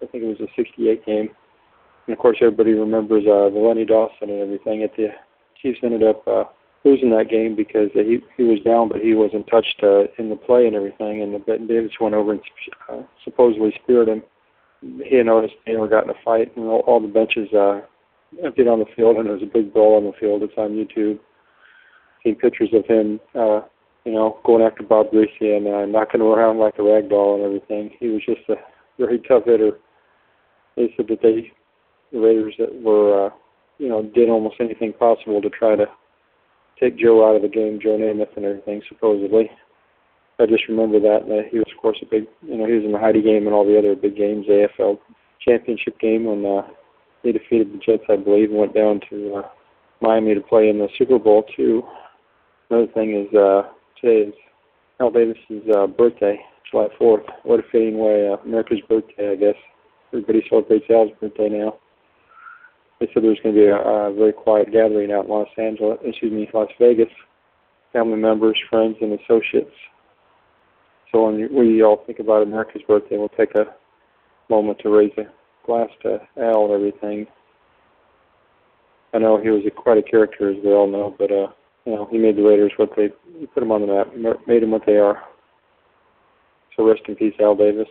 [0.01, 1.29] I think it was a '68 game.
[2.07, 4.83] And of course, everybody remembers uh, the Lenny Dawson and everything.
[4.83, 5.09] At the
[5.61, 6.43] Chiefs ended up uh,
[6.83, 10.35] losing that game because he he was down, but he wasn't touched uh, in the
[10.35, 11.21] play and everything.
[11.21, 12.41] And Ben Davis went over and
[12.89, 14.23] uh, supposedly speared him.
[15.03, 17.81] He and Otis Taylor got in a fight, and all, all the benches uh,
[18.43, 20.41] emptied on the field, and there was a big brawl on the field.
[20.41, 21.19] It's on YouTube.
[22.23, 23.19] Seen pictures of him.
[23.35, 23.61] Uh,
[24.05, 27.35] you know, going after Bob Griese and uh, knocking him around like a rag doll
[27.35, 27.95] and everything.
[27.99, 28.55] He was just a
[28.97, 29.77] very tough hitter.
[30.75, 31.51] They said that they,
[32.11, 33.29] the Raiders, that were, uh,
[33.77, 35.85] you know, did almost anything possible to try to
[36.81, 39.49] take Joe out of the game, Joe Namath and everything, supposedly.
[40.39, 41.23] I just remember that.
[41.23, 43.45] And he was, of course, a big, you know, he was in the Heidi game
[43.45, 44.97] and all the other big games, AFL
[45.39, 46.67] championship game when uh,
[47.23, 49.49] they defeated the Jets, I believe, and went down to uh,
[50.01, 51.83] Miami to play in the Super Bowl too.
[52.69, 53.63] Another thing is uh,
[53.99, 54.33] today is
[54.99, 56.39] Al Davis's uh, birthday,
[56.69, 57.25] July 4th.
[57.43, 59.55] What a fitting way, uh, America's birthday, I guess.
[60.13, 61.77] Everybody celebrates Al's birthday now.
[63.01, 65.97] They said there's going to be a, a very quiet gathering out in Los Angeles,
[66.05, 67.09] excuse me, Las Vegas.
[67.93, 69.73] Family members, friends, and associates.
[71.11, 73.65] So when we all think about America's birthday, we'll take a
[74.51, 75.23] moment to raise a
[75.65, 77.25] glass to Al and everything.
[79.15, 81.47] I know he was a, quite a character, as we all know, but uh,
[81.85, 83.09] you know he made the Raiders what they
[83.39, 85.23] he put them on the map, made them what they are.
[86.77, 87.89] So rest in peace, Al Davis.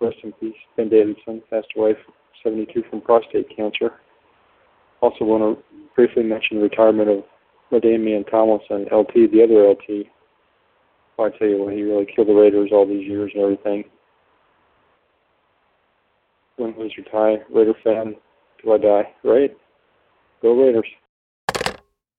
[0.00, 1.94] Rest in peace, Ben Davidson passed away,
[2.42, 3.92] 72 from prostate cancer.
[5.00, 7.24] Also want to briefly mention the retirement of
[7.72, 10.06] LaDainian Tomlinson, LT, the other LT.
[11.16, 13.84] Well, I tell you what, he really killed the Raiders all these years and everything.
[16.58, 18.16] Win, lose, or tie, Raider fan
[18.62, 19.56] till I die, right?
[20.42, 20.86] Go Raiders.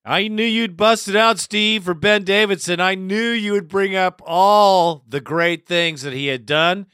[0.06, 2.80] I knew you'd bust it out, Steve, for Ben Davidson.
[2.80, 6.88] I knew you would bring up all the great things that he had done.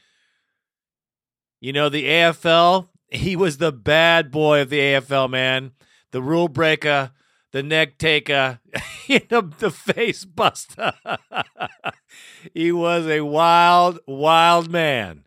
[1.60, 5.72] You know, the AFL, he was the bad boy of the AFL, man.
[6.16, 7.10] The rule breaker,
[7.52, 8.60] the neck taker,
[9.06, 10.94] you know, the face buster.
[12.54, 15.26] he was a wild, wild man.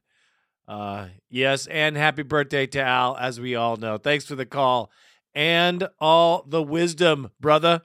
[0.67, 3.99] Uh, yes, and happy birthday to Al, as we all know.
[3.99, 4.89] Thanks for the call
[5.35, 7.83] and all the wisdom, brother.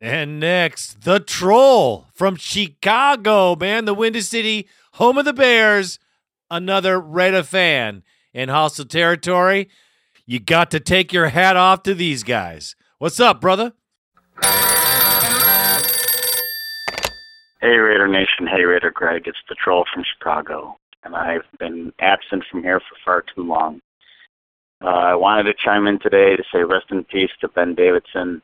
[0.00, 6.00] And next, the troll from Chicago, man, the Windy City, home of the Bears,
[6.50, 8.02] another Raider fan
[8.34, 9.68] in hostile territory.
[10.26, 12.76] You got to take your hat off to these guys.
[12.98, 13.72] What's up, brother?
[17.60, 18.46] Hey, Raider Nation.
[18.46, 19.26] Hey, Raider Greg.
[19.26, 23.80] It's the troll from Chicago, and I've been absent from here for far too long.
[24.82, 28.40] Uh, I wanted to chime in today to say rest in peace to Ben Davidson.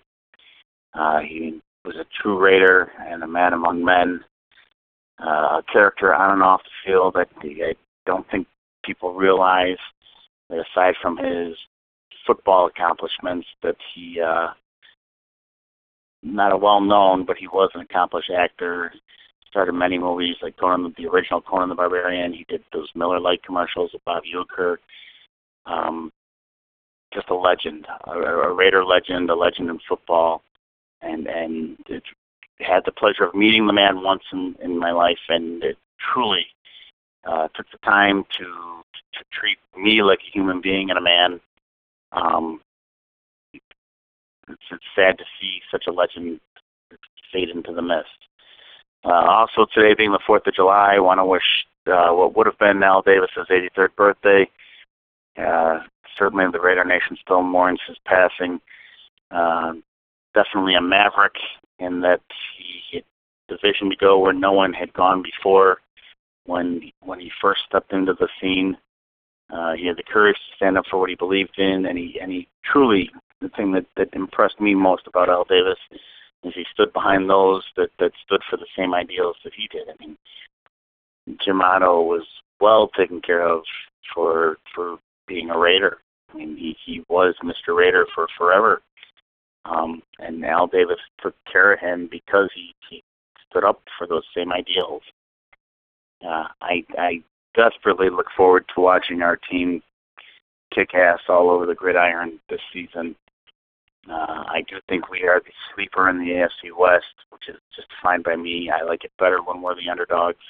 [0.93, 4.23] Uh, he was a true Raider and a man among men,
[5.19, 8.47] uh, a character on and off the field that I don't think
[8.85, 9.79] people realize
[10.51, 11.57] aside from his
[12.27, 14.49] football accomplishments that he uh
[16.23, 18.93] not a well known but he was an accomplished actor
[19.49, 22.33] started many movies like Conan the original Conan the Barbarian.
[22.33, 24.77] He did those Miller Lite commercials with Bob Uecker
[25.67, 26.13] um
[27.15, 30.43] just a legend, a, a Raider legend, a legend in football,
[31.01, 32.03] and and it,
[32.59, 35.79] had the pleasure of meeting the man once in in my life, and it
[36.13, 36.47] truly
[37.25, 38.83] uh, took the time to
[39.15, 41.41] to treat me like a human being and a man.
[42.13, 42.61] Um,
[43.53, 46.41] it's, it's sad to see such a legend
[47.33, 48.09] fade into the mist.
[49.05, 52.47] Uh, also, today being the Fourth of July, I want to wish uh, what would
[52.47, 54.51] have been Al Davis's 83rd birthday.
[55.37, 55.81] Uh,
[56.19, 58.61] certainly the Raider Nation still mourns his passing.
[59.31, 59.75] Uh,
[60.35, 61.35] definitely a maverick
[61.79, 62.21] in that
[62.57, 63.05] he had
[63.49, 65.79] the vision to go where no one had gone before.
[66.47, 68.77] When when he first stepped into the scene,
[69.51, 72.19] uh, he had the courage to stand up for what he believed in, and he
[72.21, 75.79] and he truly the thing that that impressed me most about Al Davis
[76.45, 79.89] is he stood behind those that that stood for the same ideals that he did.
[79.89, 80.17] I mean,
[81.45, 82.27] Jim Otto was
[82.61, 83.63] well taken care of
[84.15, 85.99] for for being a Raider.
[86.33, 87.77] I mean, he he was Mr.
[87.77, 88.83] Raider for forever,
[89.65, 93.03] um, and Al Davis took care of him because he he
[93.49, 95.03] stood up for those same ideals.
[96.27, 97.23] Uh, I I
[97.55, 99.83] desperately look forward to watching our team
[100.75, 103.15] kick ass all over the gridiron this season.
[104.11, 107.89] Uh, I do think we are the sleeper in the AFC West, which is just
[108.03, 108.71] fine by me.
[108.71, 110.45] I like it better when we're the underdogs.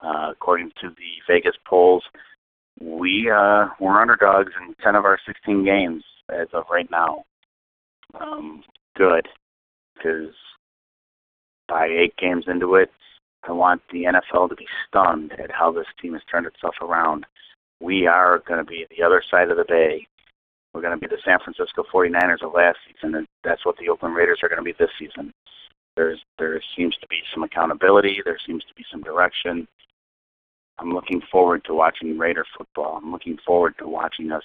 [0.00, 2.02] Uh, according to the Vegas polls,
[2.80, 7.24] we uh, we're underdogs in 10 of our 16 games as of right now.
[8.20, 8.64] Um,
[8.96, 9.28] good,
[9.94, 10.34] because
[11.68, 12.90] by eight games into it,
[13.44, 17.26] I want the NFL to be stunned at how this team has turned itself around.
[17.80, 20.06] We are going to be the other side of the bay.
[20.72, 23.88] We're going to be the San Francisco 49ers of last season, and that's what the
[23.88, 25.32] Oakland Raiders are going to be this season.
[25.96, 28.22] There's there seems to be some accountability.
[28.24, 29.68] There seems to be some direction.
[30.78, 32.98] I'm looking forward to watching Raider football.
[33.02, 34.42] I'm looking forward to watching us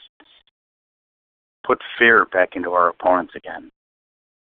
[1.66, 3.70] put fear back into our opponents again.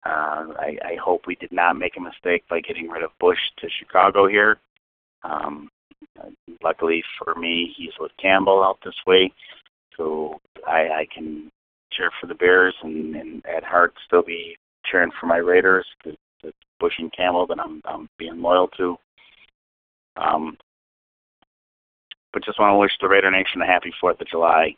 [0.06, 3.40] Uh, I, I hope we did not make a mistake by getting rid of Bush
[3.58, 4.58] to Chicago here.
[5.24, 5.70] Um,
[6.64, 9.32] luckily for me, he's with Campbell out this way,
[9.98, 11.52] so I, I can
[11.92, 15.86] cheer for the Bears and, and at heart still be cheering for my Raiders.
[16.04, 18.96] Cause it's Bush and Campbell that I'm I'm being loyal to.
[20.16, 20.58] Um,
[22.32, 24.76] but just want to wish the Raider Nation a happy Fourth of July.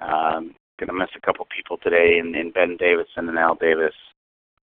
[0.00, 3.94] Um, gonna miss a couple people today, in, in Ben Davidson and Al Davis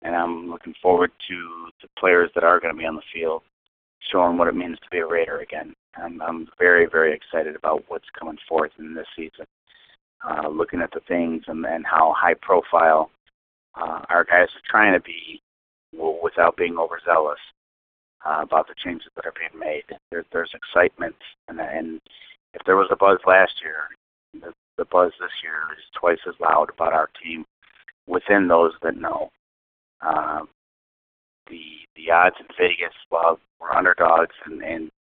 [0.02, 3.42] and I'm looking forward to the players that are going to be on the field,
[4.12, 5.74] showing what it means to be a Raider again.
[5.96, 9.46] I'm, I'm very, very excited about what's coming forth in this season.
[10.28, 13.12] Uh, looking at the things and, and how high profile
[13.76, 15.40] uh, our guys are trying to be
[15.96, 17.40] w- without being overzealous
[18.26, 19.84] uh, about the changes that are being made.
[20.12, 21.16] There, there's excitement,
[21.48, 22.02] and, and
[22.54, 23.90] if there was a buzz last year,
[24.34, 27.46] the, the buzz this year is twice as loud about our team
[28.08, 29.30] within those that know.
[30.02, 30.50] Um,
[31.50, 31.62] the
[31.96, 34.92] the odds in Vegas, while we're underdogs in, in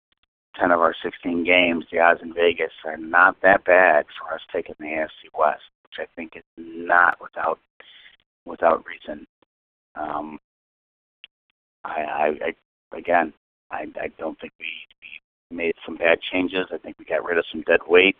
[0.59, 4.41] 10 of our 16 games, the odds in Vegas are not that bad for us
[4.51, 7.59] taking the AFC West, which I think is not without
[8.45, 9.25] without reason.
[9.95, 10.39] Um,
[11.83, 13.33] I, I, I again,
[13.71, 14.67] I, I don't think we,
[15.01, 16.67] we made some bad changes.
[16.71, 18.15] I think we got rid of some dead weight.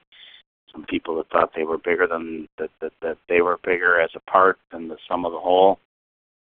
[0.72, 4.12] Some people that thought they were bigger than that, that, that they were bigger as
[4.16, 5.80] a part than the sum of the whole.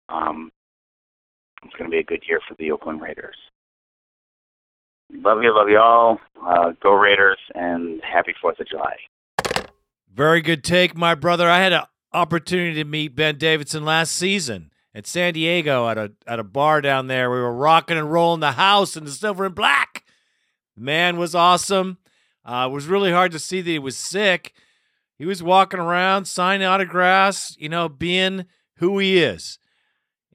[0.10, 0.51] Um,
[1.64, 3.36] it's going to be a good year for the Oakland Raiders.
[5.12, 6.20] Love you, love you all.
[6.45, 8.95] Uh, go Raiders, and happy Fourth of July.
[10.14, 11.49] Very good take, my brother.
[11.49, 11.84] I had an
[12.14, 16.82] opportunity to meet Ben Davidson last season at San Diego at a at a bar
[16.82, 17.30] down there.
[17.30, 20.03] We were rocking and rolling the house in the silver and black.
[20.76, 21.99] Man was awesome.
[22.43, 24.53] Uh, it was really hard to see that he was sick.
[25.18, 28.45] He was walking around, signing autographs, you know, being
[28.76, 29.60] who he is.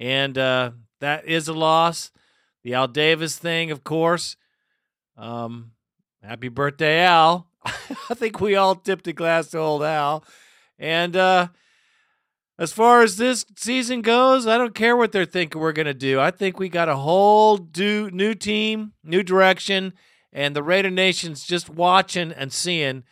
[0.03, 2.11] And uh, that is a loss.
[2.65, 4.37] The Al Davis thing, of course.
[5.17, 5.71] Um,
[6.25, 7.47] happy birthday, Al.
[7.65, 10.25] I think we all tipped a glass to old Al.
[10.77, 11.49] And uh,
[12.59, 15.95] as far as this season goes, I don't care what they're thinking we're going to
[15.95, 16.19] do.
[16.19, 19.93] I think we got a whole do, new team, new direction,
[20.33, 23.05] and the Raider Nation's just watching and seeing.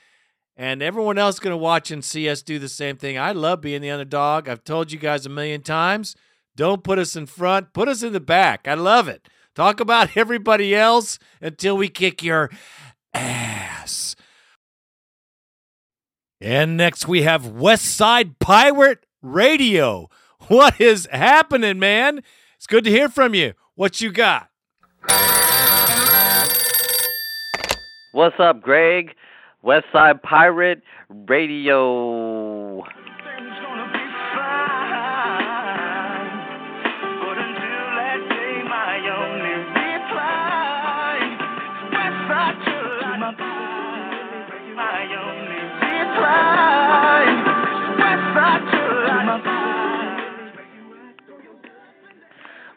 [0.57, 3.17] And everyone else going to watch and see us do the same thing.
[3.17, 4.49] I love being the underdog.
[4.49, 6.17] I've told you guys a million times.
[6.57, 8.67] Don't put us in front, put us in the back.
[8.67, 9.29] I love it.
[9.55, 12.51] Talk about everybody else until we kick your
[13.15, 14.17] ass.
[16.41, 20.09] And next we have West Side Pirate Radio.
[20.49, 22.23] What is happening, man?
[22.57, 23.53] It's good to hear from you.
[23.75, 24.49] What you got?
[28.13, 29.15] What's up, Greg?
[29.63, 32.83] West Side Pirate Radio.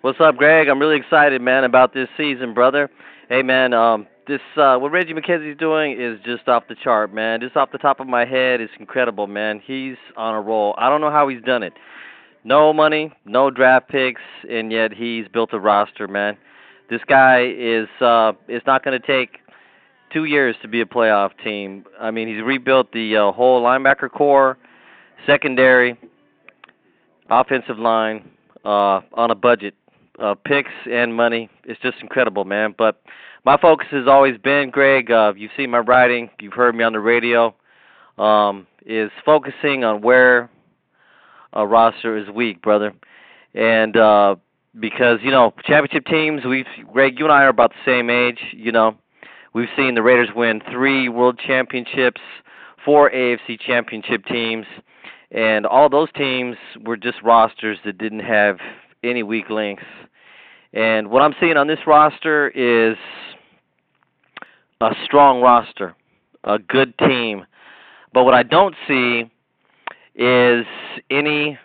[0.04, 0.68] What's up, Greg?
[0.68, 2.90] I'm really excited, man, about this season, brother.
[3.30, 7.40] Hey, man, um, this uh, what Reggie McKenzie's doing is just off the chart, man.
[7.40, 9.62] Just off the top of my head, it's incredible, man.
[9.66, 10.76] He's on a roll.
[10.78, 11.72] I don't know how he's done it.
[12.44, 16.36] No money, no draft picks, and yet he's built a roster, man.
[16.90, 19.40] This guy is uh, it's not going to take
[20.12, 21.86] two years to be a playoff team.
[21.98, 24.58] I mean, he's rebuilt the uh, whole linebacker corps,
[25.26, 25.98] secondary,
[27.30, 28.30] offensive line
[28.66, 29.76] uh, on a budget
[30.20, 31.50] uh, picks and money.
[31.66, 32.76] It's just incredible, man.
[32.78, 33.02] But
[33.46, 35.12] my focus has always been, Greg.
[35.12, 36.30] Uh, you've seen my writing.
[36.40, 37.56] You've heard me on the radio.
[38.18, 40.50] Um, is focusing on where
[41.54, 42.94] a roster is weak, brother,
[43.56, 44.36] and uh,
[44.80, 46.42] because you know championship teams.
[46.46, 48.40] We've Greg, you and I are about the same age.
[48.52, 48.96] You know,
[49.54, 52.22] we've seen the Raiders win three World Championships,
[52.86, 54.66] four AFC Championship teams,
[55.32, 56.56] and all those teams
[56.86, 58.58] were just rosters that didn't have
[59.04, 59.84] any weak links.
[60.74, 62.98] And what I'm seeing on this roster is
[64.82, 65.96] a strong roster,
[66.44, 67.46] a good team.
[68.14, 69.24] But what I don't see
[70.16, 70.66] is
[71.10, 71.58] any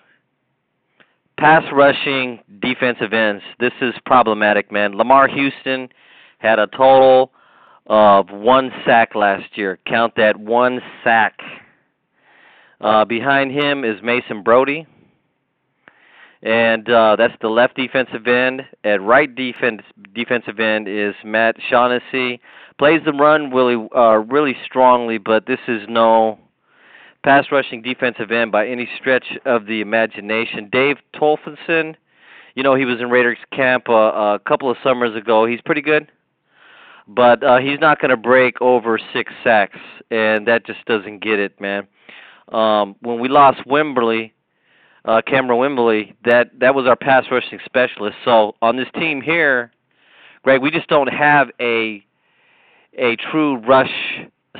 [1.38, 3.42] pass rushing defensive ends.
[3.60, 4.94] This is problematic, man.
[4.94, 5.88] Lamarr Houston
[6.38, 7.30] had a total
[7.86, 9.78] of one sack last year.
[9.86, 11.38] Count that one sack.
[12.80, 14.86] Uh, behind him is Mason Brody,
[16.42, 18.62] and uh, that's the left defensive end.
[18.84, 19.82] At right defense
[20.14, 22.40] defensive end is Matt Shaughnessy.
[22.78, 26.38] Plays the run really uh, really strongly, but this is no
[27.24, 30.68] pass rushing defensive end by any stretch of the imagination.
[30.70, 31.96] Dave Tollefson,
[32.54, 35.44] you know, he was in Raiders camp uh, a couple of summers ago.
[35.44, 36.10] He's pretty good,
[37.08, 39.78] but uh, he's not going to break over six sacks,
[40.12, 41.88] and that just doesn't get it, man.
[42.52, 44.32] Um, when we lost Wimbley,
[45.08, 48.16] uh, Kamerion Wimbley, that that was our pass rushing specialist.
[48.26, 49.72] So on this team here,
[50.42, 52.04] Greg, we just don't have a
[52.98, 53.90] a true rush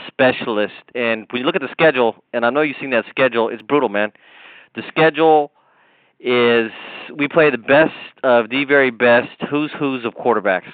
[0.07, 0.72] specialist.
[0.94, 3.61] And when you look at the schedule, and I know you've seen that schedule, it's
[3.61, 4.11] brutal, man.
[4.74, 5.53] The schedule
[6.18, 6.70] is
[7.14, 7.92] we play the best
[8.22, 10.72] of the very best who's who's of quarterbacks.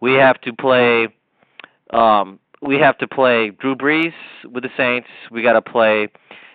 [0.00, 1.08] We have to play
[1.92, 5.08] um we have to play Drew Brees with the Saints.
[5.32, 6.06] We got to play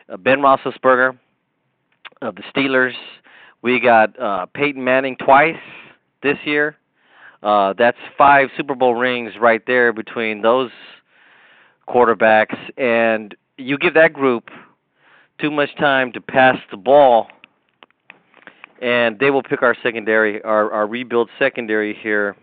[0.08, 1.18] uh, Ben Roethlisberger
[2.22, 2.94] of the Steelers.
[3.62, 5.56] We got uh Peyton Manning twice
[6.24, 6.78] this year.
[7.44, 10.72] Uh that's five Super Bowl rings right there between those
[11.88, 14.50] quarterbacks and you give that group
[15.40, 17.28] too much time to pass the ball
[18.82, 22.36] and they will pick our secondary our our rebuild secondary here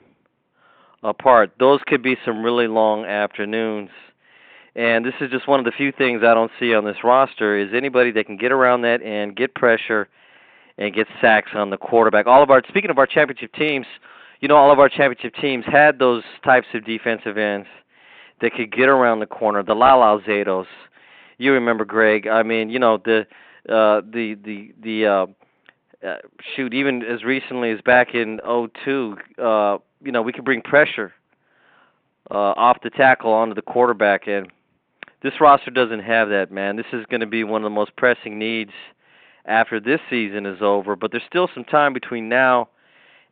[1.05, 1.53] apart.
[1.59, 3.91] Those could be some really long afternoons.
[4.77, 7.57] And this is just one of the few things I don't see on this roster
[7.57, 10.09] is anybody that can get around that and get pressure
[10.79, 12.27] and get sacks on the quarterback.
[12.27, 13.87] All of our speaking of our championship teams,
[14.41, 17.68] you know all of our championship teams had those types of defensive ends
[18.41, 20.66] that could get around the corner, the Lyle Alzados.
[21.39, 22.27] You remember Greg?
[22.27, 23.27] I mean, you know the
[23.68, 25.27] uh the the the uh
[26.05, 26.16] uh,
[26.55, 31.14] shoot, even as recently as back in '02, uh, you know, we could bring pressure
[32.31, 34.49] uh, off the tackle onto the quarterback, and
[35.25, 36.53] this roster doesn't have that.
[36.53, 38.72] Man, this is going to be one of the most pressing needs
[39.47, 40.97] after this season is over.
[40.97, 42.68] But there's still some time between now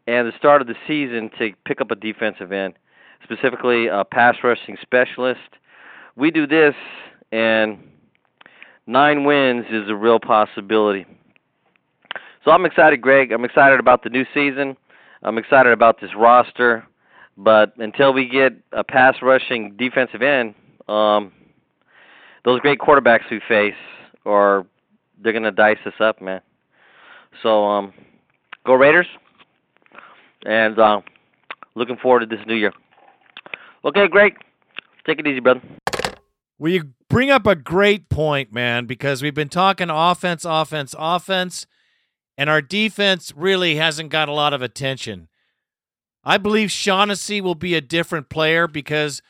[0.06, 2.74] and the start of the season to pick up a defensive end,
[3.22, 5.40] specifically a pass rushing specialist.
[6.16, 6.74] We do this,
[7.30, 7.78] and
[8.86, 11.04] nine wins is a real possibility.
[12.42, 13.32] So I'm excited, Greg.
[13.32, 14.78] I'm excited about the new season.
[15.22, 16.86] I'm excited about this roster.
[17.36, 20.54] But until we get a pass rushing defensive end,
[20.88, 21.32] um,
[22.44, 23.74] those great quarterbacks we face
[24.24, 24.66] are
[25.22, 26.40] they're gonna dice us up, man.
[27.42, 27.92] So um,
[28.66, 29.06] go Raiders,
[30.44, 31.00] and uh,
[31.74, 32.72] looking forward to this new year.
[33.84, 34.34] Okay, great.
[35.06, 35.62] take it easy, brother.
[36.58, 41.66] Well, you bring up a great point, man, because we've been talking offense, offense, offense
[42.38, 45.28] and our defense really hasn't got a lot of attention.
[46.24, 49.22] I believe Shaughnessy will be a different player because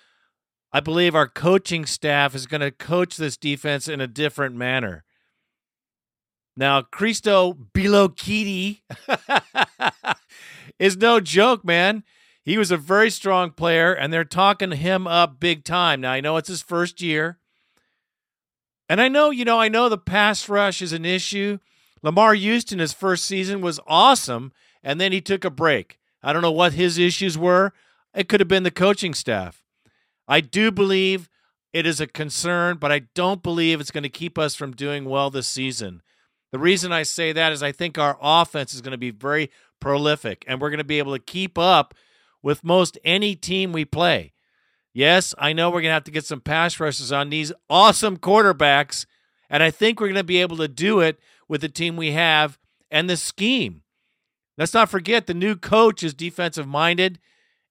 [0.73, 5.05] I believe our coaching staff is going to coach this defense in a different manner.
[6.57, 8.81] Now, Christo Bilukidi
[10.79, 12.05] is no joke, man.
[12.43, 16.01] He was a very strong player, and they're talking him up big time.
[16.01, 17.39] Now, I know it's his first year.
[18.89, 21.59] And I know, you know, I know the pass rush is an issue.
[22.05, 24.53] Lamarr Houston, his first season was awesome,
[24.83, 25.99] and then he took a break.
[26.23, 27.73] I don't know what his issues were.
[28.15, 29.62] It could have been the coaching staff.
[30.33, 31.29] I do believe
[31.75, 35.05] it is a concern, but I don't believe it's going to keep us from doing
[35.05, 36.01] well this season.
[36.53, 39.51] The reason I say that is I think our offense is going to be very
[39.79, 41.93] prolific, and we're going to be able to keep up
[42.43, 44.33] with most any team we play.
[44.95, 48.17] Yes, I know we're going to have to get some pass rushes on these awesome
[48.17, 49.05] quarterbacks,
[49.51, 52.13] and I think we're going to be able to do it with the team we
[52.13, 52.59] have
[52.91, 53.83] and the scheme.
[54.57, 57.19] Let's not forget the new coach is defensive minded,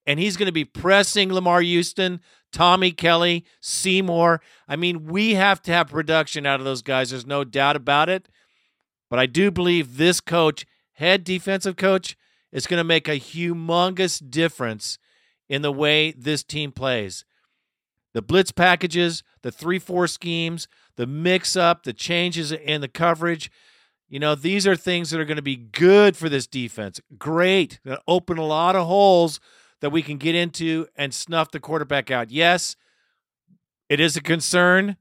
[0.06, 4.42] and he's going to be pressing Lamarr Houston, Tommy Kelly, Seymour.
[4.68, 7.10] I mean, we have to have production out of those guys.
[7.10, 8.28] There's no doubt about it.
[9.10, 12.18] But I do believe this coach, head defensive coach,
[12.52, 14.98] is going to make a humongous difference
[15.50, 17.26] in the way this team plays.
[18.14, 23.50] The blitz packages, the 3 4 schemes, the mix up, the changes in the coverage,
[24.12, 27.00] you know, these are things that are going to be good for this defense.
[27.18, 27.80] Great.
[27.86, 29.40] That open a lot of holes
[29.82, 32.32] that we can get into and snuff the quarterback out.
[32.32, 32.76] Yes,
[33.90, 34.96] it is a concern.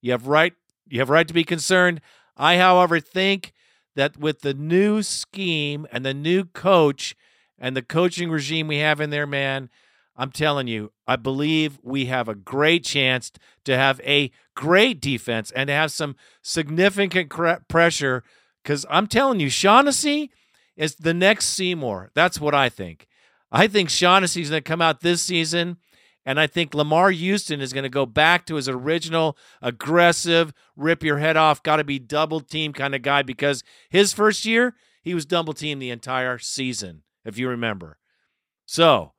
[0.00, 0.54] You have right
[0.86, 2.00] you have right to be concerned.
[2.36, 3.52] I, however, think
[3.96, 7.16] that with the new scheme and the new coach
[7.58, 9.68] and the coaching regime we have in there, man,
[10.16, 13.32] I'm telling you, I believe we have a great chance
[13.64, 17.28] to have a great defense and to have some significant
[17.68, 18.22] pressure
[18.62, 20.30] because I'm telling you, Shaughnessy
[20.76, 22.10] is the next Seymour.
[22.14, 23.07] That's what I think.
[23.50, 25.78] I think Shaughnessy's going to come out this season,
[26.24, 31.02] and I think Lamarr Houston is going to go back to his original aggressive, rip
[31.02, 34.74] your head off, got to be double team kind of guy because his first year,
[35.02, 37.98] he was double team the entire season, if you remember.
[38.66, 39.12] So,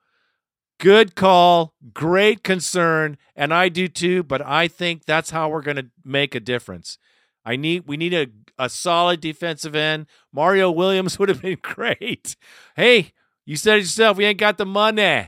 [0.80, 5.75] Good call, great concern, and I do too, but I think that's how we're going
[5.75, 6.97] to make a difference.
[7.43, 8.27] I need we need a
[8.57, 10.07] a solid defensive end.
[10.32, 12.38] Mario Williams would have been great.
[12.77, 13.11] Hey,
[13.50, 15.28] you said it yourself, we ain't got the money.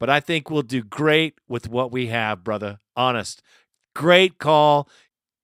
[0.00, 2.78] But I think we'll do great with what we have, brother.
[2.96, 3.42] Honest.
[3.94, 4.88] Great call.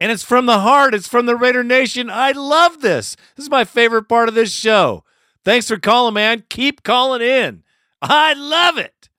[0.00, 0.94] And it's from the heart.
[0.94, 2.08] It's from the Raider Nation.
[2.08, 3.14] I love this.
[3.36, 5.04] This is my favorite part of this show.
[5.44, 6.44] Thanks for calling, man.
[6.48, 7.62] Keep calling in.
[8.00, 9.10] I love it.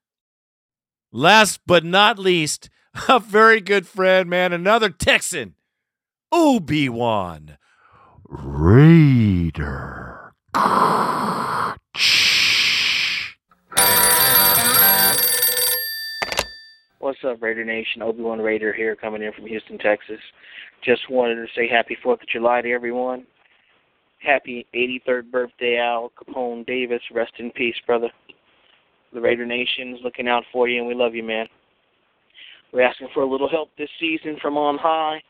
[1.12, 2.72] Last but not least,
[3.08, 5.54] a very good friend, man, another Texan,
[6.32, 7.60] Obi Wan
[8.28, 10.34] Raider.
[17.00, 18.02] What's up, Raider Nation?
[18.02, 20.20] Obi Wan Raider here, coming in from Houston, Texas.
[20.84, 23.26] Just wanted to say happy 4th of July to everyone.
[24.20, 27.02] Happy 83rd birthday, Al Capone Davis.
[27.14, 28.10] Rest in peace, brother.
[29.14, 31.46] The Raider Nation is looking out for you, and we love you, man.
[32.74, 35.22] We're asking for a little help this season from on high.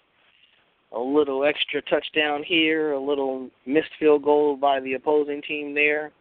[0.95, 6.11] A little extra touchdown here, a little missed field goal by the opposing team there.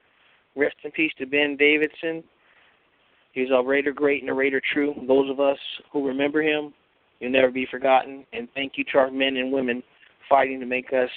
[0.56, 2.22] Rest in peace to Ben Davidson.
[3.32, 4.94] He was a Raider great and a Raider true.
[5.08, 5.58] Those of us
[5.92, 6.72] who remember him,
[7.18, 8.24] you'll never be forgotten.
[8.32, 9.82] And thank you to our men and women
[10.28, 11.10] fighting to make us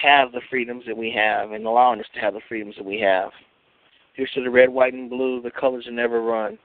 [0.00, 3.00] have the freedoms that we have and allowing us to have the freedoms that we
[3.00, 3.30] have.
[4.12, 6.58] Here's to the red, white, and blue, the colors that never run.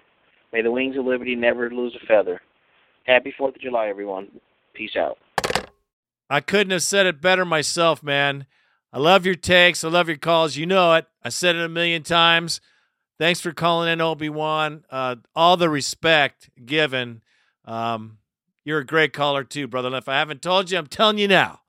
[0.51, 2.41] May the wings of liberty never lose a feather.
[3.05, 4.27] Happy 4th of July, everyone.
[4.73, 5.17] Peace out.
[6.29, 8.45] I couldn't have said it better myself, man.
[8.93, 9.83] I love your takes.
[9.83, 10.57] I love your calls.
[10.57, 11.05] You know it.
[11.23, 12.59] I said it a million times.
[13.17, 14.83] Thanks for calling in, Obi Wan.
[14.89, 17.21] Uh, all the respect given.
[17.65, 18.17] Um,
[18.65, 19.87] you're a great caller, too, brother.
[19.87, 21.61] And if I haven't told you, I'm telling you now.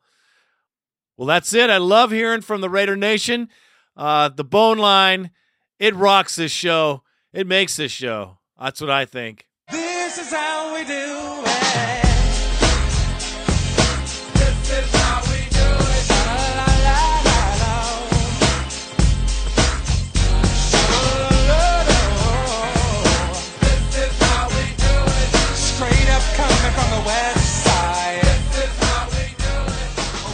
[1.17, 1.71] Well, that's it.
[1.71, 3.49] I love hearing from the Raider Nation.
[3.97, 5.31] Uh, the bone line,
[5.79, 7.03] it rocks this show.
[7.33, 8.39] It makes this show.
[8.61, 9.47] That's what I think.
[9.71, 11.92] This is how we do it.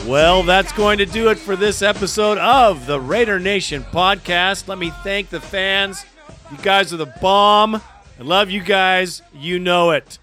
[0.09, 4.67] Well, that's going to do it for this episode of the Raider Nation podcast.
[4.67, 6.03] Let me thank the fans.
[6.51, 7.75] You guys are the bomb.
[7.75, 9.21] I love you guys.
[9.35, 10.19] You know it.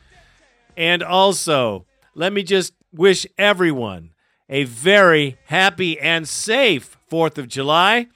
[0.76, 4.10] And also, let me just wish everyone
[4.50, 8.08] a very happy and safe 4th of July.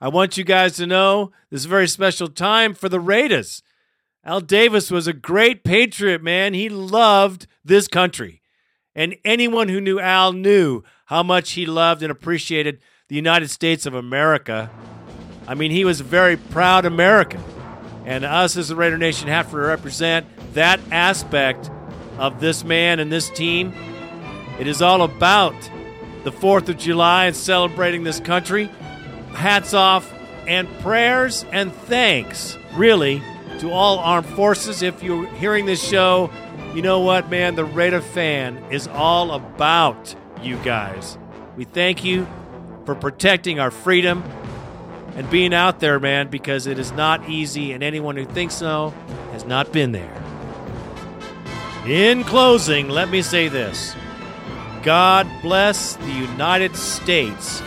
[0.00, 3.62] I want you guys to know this is a very special time for the Raiders.
[4.24, 6.54] Al Davis was a great patriot, man.
[6.54, 8.38] He loved this country.
[8.94, 13.86] And anyone who knew Al knew how much he loved and appreciated the United States
[13.86, 14.70] of America.
[15.46, 17.42] I mean, he was a very proud American.
[18.04, 21.70] And us as the Raider Nation have to represent that aspect
[22.18, 23.72] of this man and this team.
[24.58, 25.54] It is all about
[26.24, 28.66] the 4th of July and celebrating this country.
[29.34, 30.12] Hats off
[30.46, 33.22] and prayers and thanks, really,
[33.60, 34.82] to all armed forces.
[34.82, 36.30] If you're hearing this show,
[36.74, 37.54] you know what, man?
[37.54, 41.18] The Raider fan is all about you guys.
[41.56, 42.26] We thank you
[42.84, 44.22] for protecting our freedom
[45.14, 48.94] and being out there, man, because it is not easy, and anyone who thinks so
[49.32, 50.22] has not been there.
[51.86, 53.94] In closing, let me say this
[54.82, 57.62] God bless the United States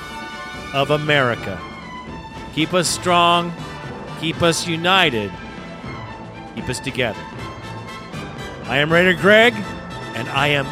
[0.73, 1.61] of America.
[2.53, 3.53] Keep us strong,
[4.19, 5.31] keep us united,
[6.55, 7.19] keep us together.
[8.65, 9.53] I am Raider Greg,
[10.15, 10.65] and I am